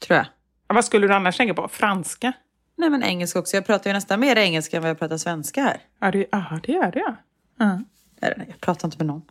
[0.07, 0.27] tror jag.
[0.69, 1.69] Ja, Vad skulle du annars tänka på?
[1.69, 2.33] Franska?
[2.77, 3.57] Nej men engelska också.
[3.57, 5.81] Jag pratar ju nästan mer engelska än vad jag pratar svenska här.
[6.01, 7.17] Ja, det, ja, det gör det ja.
[7.59, 7.81] ja.
[8.21, 9.23] Nej, nej, Jag pratar inte med någon.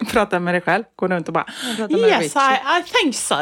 [0.12, 0.84] Prata med dig själv.
[0.96, 1.46] Gå runt och bara
[1.76, 2.36] pratar Yes.
[2.36, 2.38] I,
[2.78, 3.34] I think so.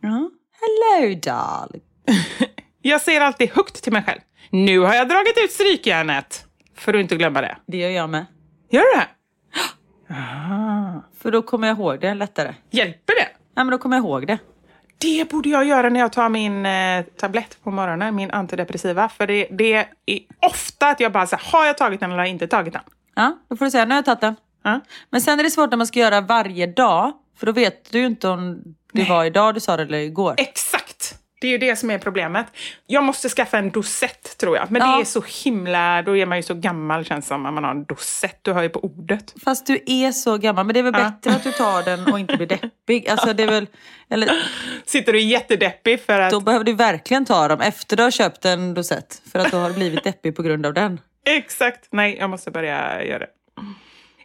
[0.00, 0.30] Ja.
[0.60, 1.82] Hello darling.
[2.82, 4.20] Jag säger alltid högt till mig själv.
[4.50, 6.44] Nu har jag dragit ut strykjärnet.
[6.74, 7.56] För att inte glömma det.
[7.66, 8.26] Det gör jag med.
[8.70, 9.06] Gör du det?
[11.18, 12.54] För då kommer jag ihåg det lättare.
[12.70, 13.28] Hjälper det?
[13.54, 14.38] Ja men då kommer jag ihåg det.
[14.98, 19.08] Det borde jag göra när jag tar min eh, tablett på morgonen, min antidepressiva.
[19.08, 19.86] För det, det är
[20.40, 22.82] ofta att jag bara säger, har jag tagit den eller har jag inte tagit den?
[23.14, 24.36] Ja, då får du säga nu har jag tagit den.
[24.62, 24.80] Ja.
[25.10, 27.12] Men sen är det svårt när man ska göra varje dag.
[27.38, 28.62] För då vet du ju inte om
[28.92, 30.34] det var idag du sa det eller igår.
[30.38, 31.14] Exakt!
[31.40, 32.46] Det är ju det som är problemet.
[32.86, 34.70] Jag måste skaffa en dosett tror jag.
[34.70, 34.96] Men Ja.
[34.96, 37.64] det är så himla, då är man ju så gammal känns det som om man
[37.64, 38.38] har en dosett.
[38.42, 39.34] Du hör ju på ordet.
[39.44, 40.66] Fast du är så gammal.
[40.66, 41.10] Men det är väl Ja.
[41.10, 43.08] bättre att du tar den och inte blir deppig.
[43.08, 43.66] Alltså det är väl...
[44.10, 44.30] Eller,
[44.86, 46.30] Sitter du jättedeppig för att...
[46.30, 49.22] då behöver du verkligen ta dem efter du har köpt en dosett.
[49.32, 51.00] För att du har blivit deppig på grund av den.
[51.26, 51.88] Exakt!
[51.90, 53.28] Nej, jag måste börja göra det.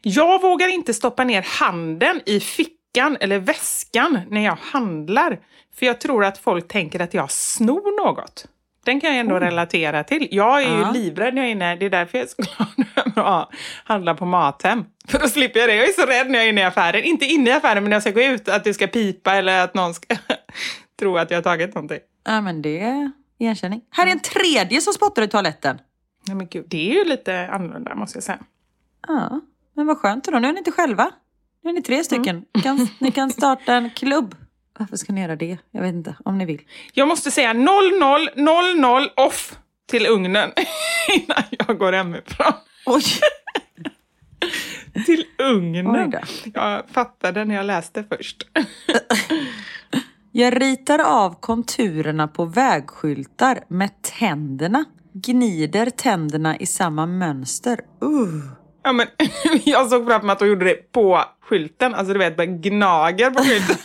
[0.02, 2.78] Jag vågar inte stoppa ner handen i fickan
[3.20, 5.40] eller väskan när jag handlar.
[5.76, 8.46] För jag tror att folk tänker att jag snor något.
[8.86, 10.28] Den kan jag ändå relatera till.
[10.32, 10.88] Jag är Ja.
[10.88, 11.76] ju livrädd när jag är inne.
[11.76, 12.36] Det är därför jag är så
[12.76, 13.50] glad över att
[13.86, 14.86] handla på Mathem.
[15.08, 15.76] För då slipper jag det.
[15.76, 17.04] Jag är så rädd när jag är inne i affären.
[17.04, 18.50] Inte inne i affären, men när jag ska gå ut.
[18.50, 20.16] Att det ska pipa eller att någon ska
[21.00, 22.00] tro att jag har tagit någonting.
[22.26, 23.82] Ja, men det är igenkänning.
[23.90, 25.80] Här är en tredje som spottar i toaletten.
[26.28, 28.40] Nej men gud, det är ju lite annorlunda måste jag säga.
[29.08, 29.40] Ja,
[29.76, 30.40] men vad skönt då.
[30.40, 31.12] Nu är ni inte själva.
[31.64, 32.46] Nu är ni tre stycken.
[32.54, 34.36] Ni Kan, ni kan starta en klubb.
[34.80, 35.58] Varför ska ni göra det?
[35.72, 36.62] Jag vet inte, om ni vill.
[36.94, 39.60] Jag måste säga 0000 off
[39.90, 40.52] till ugnen
[41.16, 42.54] innan jag går hemifrån.
[42.86, 43.04] Oj!
[45.06, 46.14] Till ugnen.
[46.54, 48.48] Jag fattade när jag läste först.
[50.36, 54.86] Jag ritar av konturerna på vägskyltar med tänderna.
[55.14, 57.80] Gnider tänderna i samma mönster.
[58.04, 58.63] Uh.
[58.84, 59.08] Ja, men,
[59.64, 61.96] jag såg framför mig att de gjorde det på skylten.
[61.96, 63.76] Alltså du vet, bara gnager på skylten.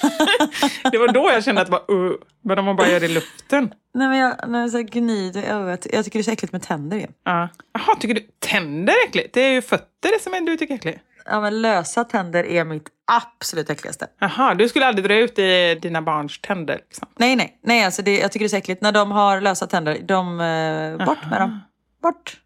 [0.92, 2.12] det var då jag kände att det var uh.
[2.44, 3.74] Men om man bara gör det i luften.
[3.94, 6.62] Nej men jag, när jag så gnider, vet, jag tycker det är så äckligt med
[6.62, 7.06] tänder ju.
[7.24, 7.48] Ja.
[7.72, 9.34] Jaha, tycker du tänder är äckligt?
[9.34, 10.98] Det är ju fötter som är- du tycker är äckligt.
[11.30, 14.06] Ja men lösa tänder är mitt absolut äckligaste.
[14.18, 16.74] Jaha, du skulle aldrig dra ut i dina barns tänder?
[16.88, 17.08] Liksom.
[17.18, 18.82] Nej nej, nej alltså det, jag tycker det är så äckligt.
[18.82, 21.60] När de har lösa tänder, de, eh, bort med dem.
[22.02, 22.36] Bort.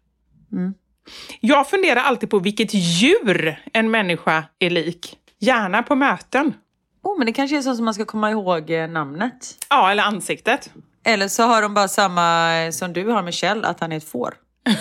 [1.39, 5.17] Jag funderar alltid på vilket djur en människa är lik.
[5.39, 6.53] Gärna på möten.
[7.03, 9.57] Oh men det kanske är så som man ska komma ihåg eh, namnet.
[9.69, 10.71] Ja, eller ansiktet.
[11.05, 13.97] Eller så har de bara samma eh, som du har med Kjell, att han är
[13.97, 14.33] ett får.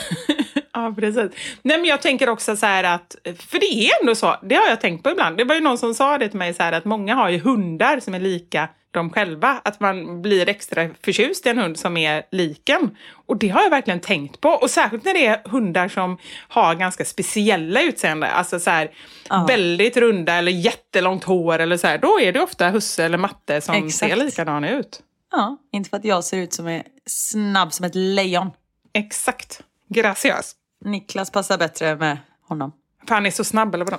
[0.75, 1.33] Ja, precis.
[1.63, 4.69] Nej, men jag tänker också så här att, för det är ändå så, det har
[4.69, 5.37] jag tänkt på ibland.
[5.37, 7.39] Det var ju någon som sa det till mig så här att många har ju
[7.39, 9.61] hundar som är lika dem själva.
[9.65, 12.97] Att man blir extra förtjust i en hund som är liken.
[13.27, 14.49] Och det har jag verkligen tänkt på.
[14.49, 16.19] Och särskilt när det är hundar som
[16.49, 18.29] har ganska speciella utseende.
[18.29, 18.91] Alltså så här,
[19.29, 19.45] Ja.
[19.49, 21.99] väldigt runda eller jättelångt hår eller så här.
[21.99, 24.11] Då är det ofta husse eller matte som Exakt.
[24.13, 25.01] ser likadana ut.
[25.33, 28.51] Ja, inte för att jag ser ut som är snabb som ett lejon.
[28.95, 29.61] Exakt.
[29.89, 30.53] Graciös.
[30.85, 32.19] Niklas passar bättre med
[32.49, 32.73] honom.
[33.09, 33.99] För han är så snabb eller vadå?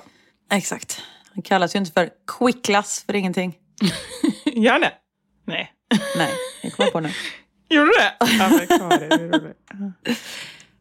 [0.52, 1.02] Exakt.
[1.34, 3.54] Han kallas ju inte för quicklas för ingenting.
[4.56, 4.92] Gör det?
[5.46, 5.72] Nej.
[6.16, 6.30] Nej,
[6.62, 7.10] jag på nu.
[7.68, 8.14] Gjorde du det?
[8.38, 10.18] Ja, men det är roligt.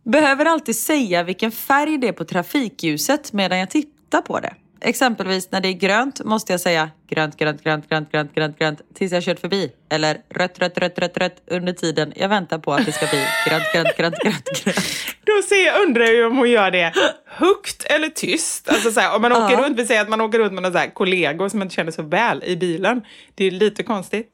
[0.04, 4.54] Behöver alltid säga vilken färg det är på trafikljuset medan jag tittar på det.
[4.86, 8.82] Exempelvis när det är grönt måste jag säga grönt, grönt, grönt, grönt, grönt, grönt, grönt
[8.94, 9.72] tills jag kört förbi.
[9.90, 13.26] Eller rött, rött, rött, rött, rött under tiden jag väntar på att det ska bli
[13.48, 14.76] grönt, grönt, grönt, grönt, grönt.
[15.26, 16.94] Då ser, undrar jag om hon gör det
[17.26, 18.70] högt eller tyst.
[18.70, 19.66] Alltså så här, om man åker Ja.
[19.66, 22.02] runt, vi säger att man åker runt med några kollegor som man inte känner så
[22.04, 23.02] väl i bilen.
[23.36, 24.30] Det är lite konstigt.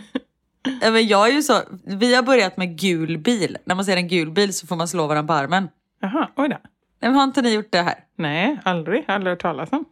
[0.80, 3.56] Men jag är ju så, vi har börjat med gul bil.
[3.64, 5.68] När man ser en gul bil så får man slå varandra på armen.
[6.00, 6.56] Jaha, oj då.
[7.00, 7.94] Nej, har inte ni gjort det här?
[8.16, 9.04] Nej, aldrig.
[9.08, 9.84] Aldrig hört talas om.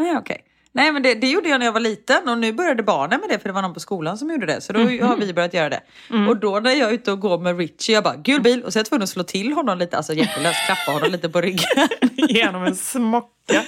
[0.00, 0.44] Ah, ja, okej.
[0.74, 3.28] Nej men det, det gjorde jag när jag var liten och nu började barnen med
[3.28, 4.60] det för det var någon på skolan som gjorde det.
[4.60, 5.80] Så då har vi börjat göra det.
[6.28, 8.72] Och då när jag är ute och går med Richie, jag bara gul bil och
[8.72, 11.40] så är jag tvungen att slå till honom lite, alltså hjärtelöst, klappa honom lite på
[11.40, 11.88] ryggen.
[12.28, 13.28] Genom en smocka.
[13.46, 13.62] Ja.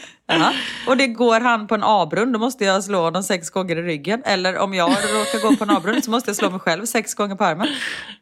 [0.86, 3.82] Och det går han på en avbrunn, då måste jag slå honom sex gånger i
[3.82, 4.22] ryggen.
[4.24, 7.14] Eller om jag råkar gå på en avbrunn så måste jag slå mig själv sex
[7.14, 7.68] gånger på armen.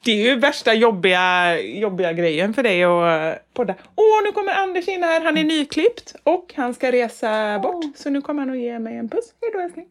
[0.05, 3.75] Det är ju värsta jobbiga, jobbiga grejen för dig att eh, podda.
[3.97, 5.21] Åh, nu kommer Anders in här.
[5.25, 7.85] Han är nyklippt och han ska resa bort.
[7.97, 9.25] Så nu kommer han att ge mig en puss.
[9.41, 9.87] Hej då älskling.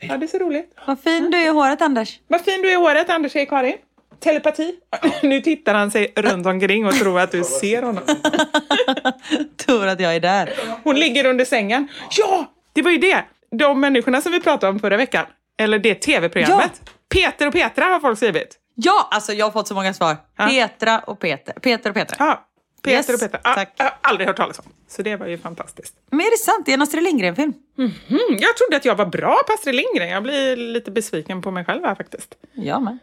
[0.00, 0.74] Ja, det är så roligt.
[0.86, 2.20] Vad fin du är i håret Anders.
[2.28, 3.76] Vad fin du är i håret, Anders, säger Karin.
[4.20, 4.74] Telepati.
[5.22, 8.02] Nu tittar han sig runt omkring och tror att du ser honom.
[9.56, 10.52] Tror att jag är där.
[10.84, 11.88] Hon ligger under sängen.
[12.10, 13.24] Ja, det var ju det.
[13.50, 15.26] De människorna som vi pratade om förra veckan.
[15.58, 16.90] Eller det tv-programmet.
[17.08, 18.58] Peter och Petra har folk skrivit.
[18.74, 20.16] Ja, alltså jag har fått så många svar.
[20.38, 20.46] Ja.
[20.46, 21.52] Petra och Peter.
[21.52, 22.16] Peter och Petra.
[22.18, 22.46] Ja,
[22.82, 23.40] Peter Yes, och Petra.
[23.44, 23.72] Ja, tack.
[23.76, 24.64] Jag har aldrig hört talas om.
[24.88, 25.94] Så det var ju fantastiskt.
[26.10, 26.66] Men är det sant?
[26.66, 27.52] Det är en Astrid Lindgren-film.
[27.78, 27.92] Mm,
[28.38, 30.08] jag trodde att jag var bra på Astrid Lindgren.
[30.08, 32.34] Jag blir lite besviken på mig själv här faktiskt.
[32.52, 32.98] Jag med.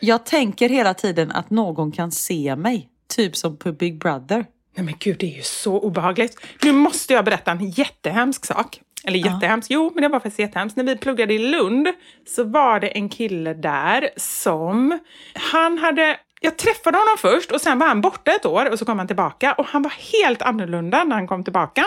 [0.00, 2.88] Jag tänker hela tiden att någon kan se mig.
[3.16, 4.46] Typ som på Big Brother.
[4.76, 6.40] Nej men gud, det är ju så obehagligt.
[6.62, 8.80] Nu måste jag berätta en jättehemsk sak.
[9.04, 10.76] Eller jättehemskt, jo men det var faktiskt jättehemskt.
[10.76, 11.88] När vi pluggade i Lund
[12.26, 14.98] så var det en kille där som,
[15.34, 18.84] han hade, jag träffade honom först och sen var han borta ett år och så
[18.84, 21.86] kom han tillbaka och han var helt annorlunda när han kom tillbaka.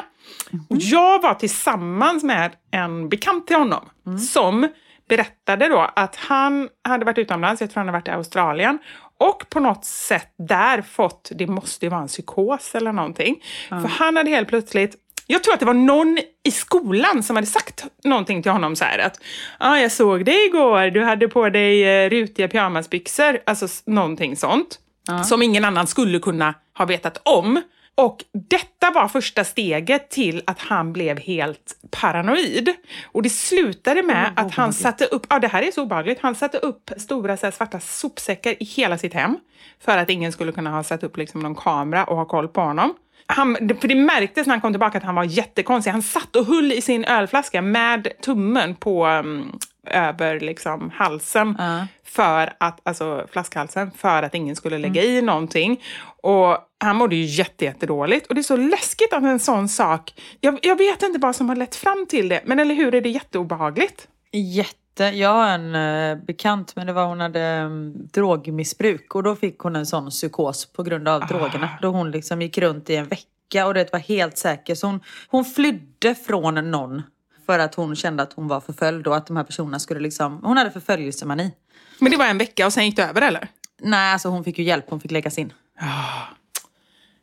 [0.69, 3.89] Och jag var tillsammans med en bekant till honom
[4.31, 4.67] som
[5.11, 8.79] berättade då att han hade varit utomlands, jag tror han hade varit i Australien,
[9.17, 13.87] och på något sätt där fått, det måste ju vara en psykos eller någonting, för
[13.87, 14.95] han hade helt plötsligt
[15.27, 18.85] jag tror att det var någon i skolan som hade sagt någonting till honom så
[18.85, 19.19] här att
[19.57, 24.79] ah, jag såg dig igår, du hade på dig eh, rutiga pyjamasbyxor, alltså någonting sånt.
[25.25, 27.61] Som ingen annan skulle kunna ha vetat om.
[27.95, 32.73] Och detta var första steget till att han blev helt paranoid.
[33.03, 36.35] Och det slutade med att han satte upp, ja det här är så obehagligt, han
[36.35, 39.37] satte upp stora så här, svarta sopsäckar i hela sitt hem.
[39.79, 42.61] För att ingen skulle kunna ha satt upp liksom, någon kamera och ha koll på
[42.61, 42.93] honom.
[43.25, 45.91] Han, för det märktes när han kom tillbaka att han var jättekonstig.
[45.91, 51.55] Han satt och höll i sin ölflaska med tummen på um, över liksom, halsen.
[51.59, 51.87] Ja.
[52.03, 55.83] För att, alltså flaskhalsen, för att ingen skulle lägga i någonting.
[56.21, 58.27] Och han mådde ju jätte, jättedåligt.
[58.27, 60.13] Och det är så läskigt att en sån sak...
[60.39, 63.01] Jag, jag vet inte vad som har lett fram till det, men eller hur är
[63.01, 64.07] det jätteobehagligt?
[64.31, 65.03] Jätte.
[65.03, 69.59] Jag har en eh, bekant, men det var hon hade um, drogmissbruk och då fick
[69.59, 71.69] hon en sån psykos på grund av drogerna.
[71.81, 74.75] Då hon liksom gick runt i en vecka och det var helt säker.
[74.75, 77.01] Så hon, hon flydde från någon
[77.45, 80.39] för att hon kände att hon var förföljd och att de här personerna skulle liksom...
[80.43, 81.51] Hon hade förföljelsemani.
[81.99, 83.47] Men det var en vecka och sen gick det över, eller?
[83.81, 84.85] Nej, alltså hon fick ju hjälp.
[84.89, 85.53] Hon fick läggas in.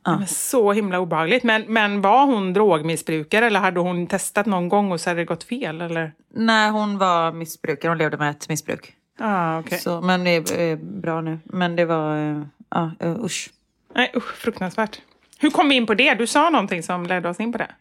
[0.05, 1.43] Men så himla obehagligt.
[1.43, 5.25] Men, men var hon drogmissbrukare eller hade hon testat någon gång och så hade det
[5.25, 5.81] gått fel?
[5.81, 6.13] Eller?
[6.33, 7.89] Nej, hon var missbrukare.
[7.89, 8.93] Hon levde med ett missbruk.
[9.19, 9.79] Ah, okay.
[9.79, 11.39] Så, men det är eh, bra nu.
[11.43, 12.17] Men det var...
[12.31, 12.41] eh,
[12.71, 13.49] Ja, uh, usch.
[13.95, 15.01] Nej, usch, fruktansvärt.
[15.39, 16.13] Hur kom vi in på det?
[16.13, 17.71] Du sa någonting som ledde oss in på det.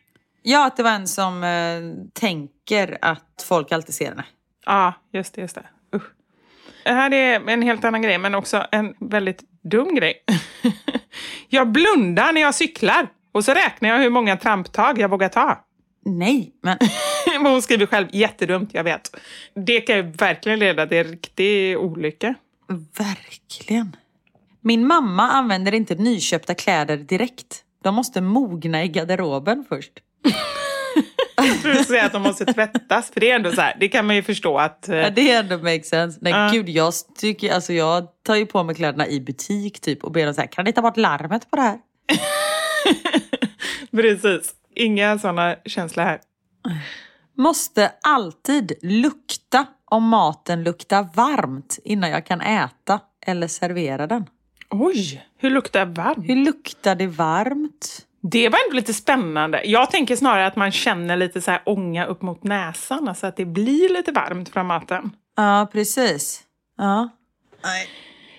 [0.42, 4.24] Ja, att det var en som eh, tänker att folk alltid ser henne.
[4.66, 5.40] Ja, just det.
[5.40, 5.66] Just det.
[5.96, 6.02] Usch.
[6.84, 10.24] Det här är en helt annan grej, men också en väldigt dum grej.
[11.48, 15.64] jag blundar när jag cyklar och så räknar jag hur många tramptag jag vågar ta.
[16.04, 16.78] Nej, men...
[17.46, 19.16] Hon skriver själv, jättedumt, jag vet.
[19.54, 22.34] Det kan ju verkligen leda till riktig olycka.
[22.98, 23.96] Verkligen.
[24.60, 27.64] Min mamma använder inte nyköpta kläder direkt.
[27.82, 29.92] De måste mogna i garderoben först.
[31.36, 33.88] Jag tror du säger att de måste tvättas, för det är ändå så här, det
[33.88, 34.88] kan man ju förstå att...
[34.88, 36.18] eh, Ja, det är ändå makes sense.
[36.22, 36.50] Nej, Ja.
[36.52, 40.24] gud, jag, tycker, alltså, jag tar ju på mig kläderna i butik typ och ber
[40.24, 41.78] dem så här, kan ni ta bort larmet på det här?
[43.90, 44.54] Precis.
[44.74, 46.20] Inga sådana känslor här.
[47.36, 54.26] Måste alltid lukta om maten luktar varmt innan jag kan äta eller servera den.
[54.70, 56.28] Oj, hur luktar varmt?
[56.28, 58.06] Hur luktar det varmt?
[58.20, 59.62] Det var ändå lite spännande.
[59.64, 63.36] Jag tänker snarare att man känner lite så här ånga upp mot näsan, alltså att
[63.36, 65.10] det blir lite varmt från maten.
[65.36, 66.42] Ja, precis.
[66.78, 67.08] Ja.
[67.64, 67.88] Nej.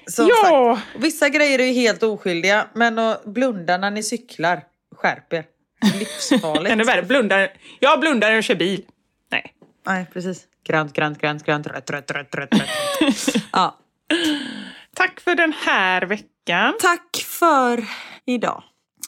[0.08, 0.76] Som Ja.
[0.76, 4.62] sagt, vissa grejer är ju helt oskyldiga, men att blunda när ni cyklar,
[4.96, 5.44] skärp er.
[6.00, 6.72] Livsfarligt.
[6.72, 7.50] Ännu värre, blundar.
[7.80, 8.86] Jag blundar och kör bil.
[9.32, 9.54] Nej.
[9.86, 10.44] Nej, precis.
[10.68, 13.36] Grönt, grönt, grönt, grönt, rött, rött, rött, rött, rött.
[13.52, 13.78] ja.
[14.96, 16.74] Tack för den här veckan.
[16.82, 17.84] Tack för
[18.26, 18.64] idag.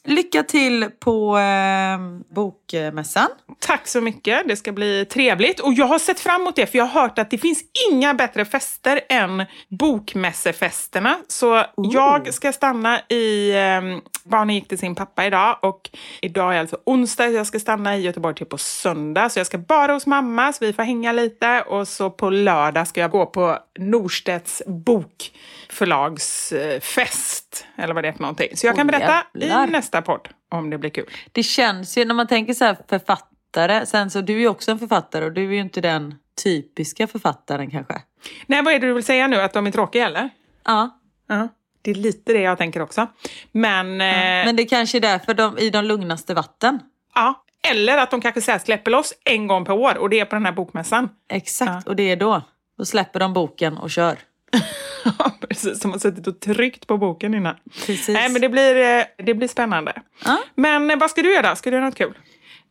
[0.08, 2.00] Lycka till på eh,
[2.36, 3.28] bokmässan.
[3.60, 4.48] Tack så mycket.
[4.48, 5.60] Det ska bli trevligt.
[5.60, 8.14] Och jag har sett fram emot det, för jag har hört att det finns inga
[8.14, 11.18] bättre fester än bokmässefesterna.
[11.28, 13.52] Så jag ska stanna i...
[13.52, 13.82] Eh,
[14.24, 15.90] barnen gick till sin pappa idag och
[16.22, 17.28] idag är alltså onsdag.
[17.28, 19.30] Jag ska stanna i Göteborg till på söndag.
[19.30, 21.62] Så jag ska bara hos mamma, så vi får hänga lite.
[21.62, 27.51] Och så på lördag ska jag gå på Norstedts bokförlagsfest.
[27.76, 28.58] Eller vad det är för någonting.
[28.58, 29.68] Så jag kan berätta jävlar.
[29.68, 31.06] i nästa podd om det blir kul.
[31.32, 34.72] Det känns ju, när man tänker så här författare, sen så du är ju också
[34.72, 38.02] en författare och du är ju inte den typiska författaren kanske.
[38.46, 39.42] Nej, vad är det du vill säga nu?
[39.42, 40.30] Att de är tråkiga, eller?
[40.66, 41.00] Ja.
[41.28, 41.48] Ja,
[41.82, 43.08] det är lite det jag tänker också.
[43.52, 46.80] Men, eh, Men det kanske är därför de, i de lugnaste vatten.
[47.16, 47.44] ja.
[47.64, 50.26] Eller att de kanske så här släpper loss en gång per år och det är
[50.26, 51.10] på den här bokmässan.
[51.30, 52.42] Exakt, och det är då.
[52.78, 54.18] Då släpper de boken och kör.
[55.50, 57.56] Precis, som har suttit och tryckt på boken innan.
[57.86, 58.10] Precis.
[58.10, 60.02] Nej, men det blir, eh, det blir spännande.
[60.26, 60.38] Ja.
[60.56, 61.56] Men eh, vad ska du göra?
[61.56, 62.18] Ska du göra något kul?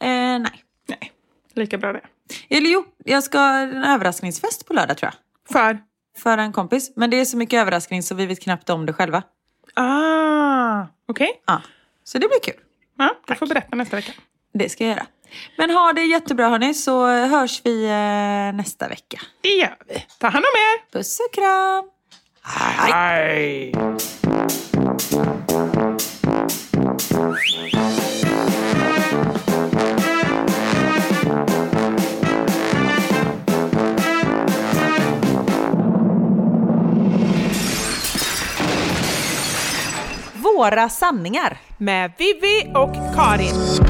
[0.00, 0.64] Eh, nej.
[0.88, 1.12] Nej,
[1.54, 2.00] lika bra det.
[2.48, 5.52] Eller jo, jag ska ha en överraskningsfest på lördag tror jag.
[5.52, 5.78] För?
[6.18, 6.92] För en kompis.
[6.96, 9.22] Men det är så mycket överraskning så vi vet knappt om det själva.
[9.74, 11.42] Ah, okej.
[11.46, 11.62] Ja.
[12.04, 12.62] Så det blir kul.
[12.98, 14.12] Ja, du får berätta nästa vecka.
[14.54, 15.06] Det ska jag göra.
[15.56, 19.20] Men ha det jättebra hörni så hörs vi eh, nästa vecka.
[19.40, 20.06] Det gör vi.
[20.18, 20.92] Ta hand om er!
[20.92, 21.84] Puss och kram!
[22.42, 23.72] Hej!
[40.34, 41.58] Våra sanningar.
[41.78, 43.89] Med Vivi och Karin.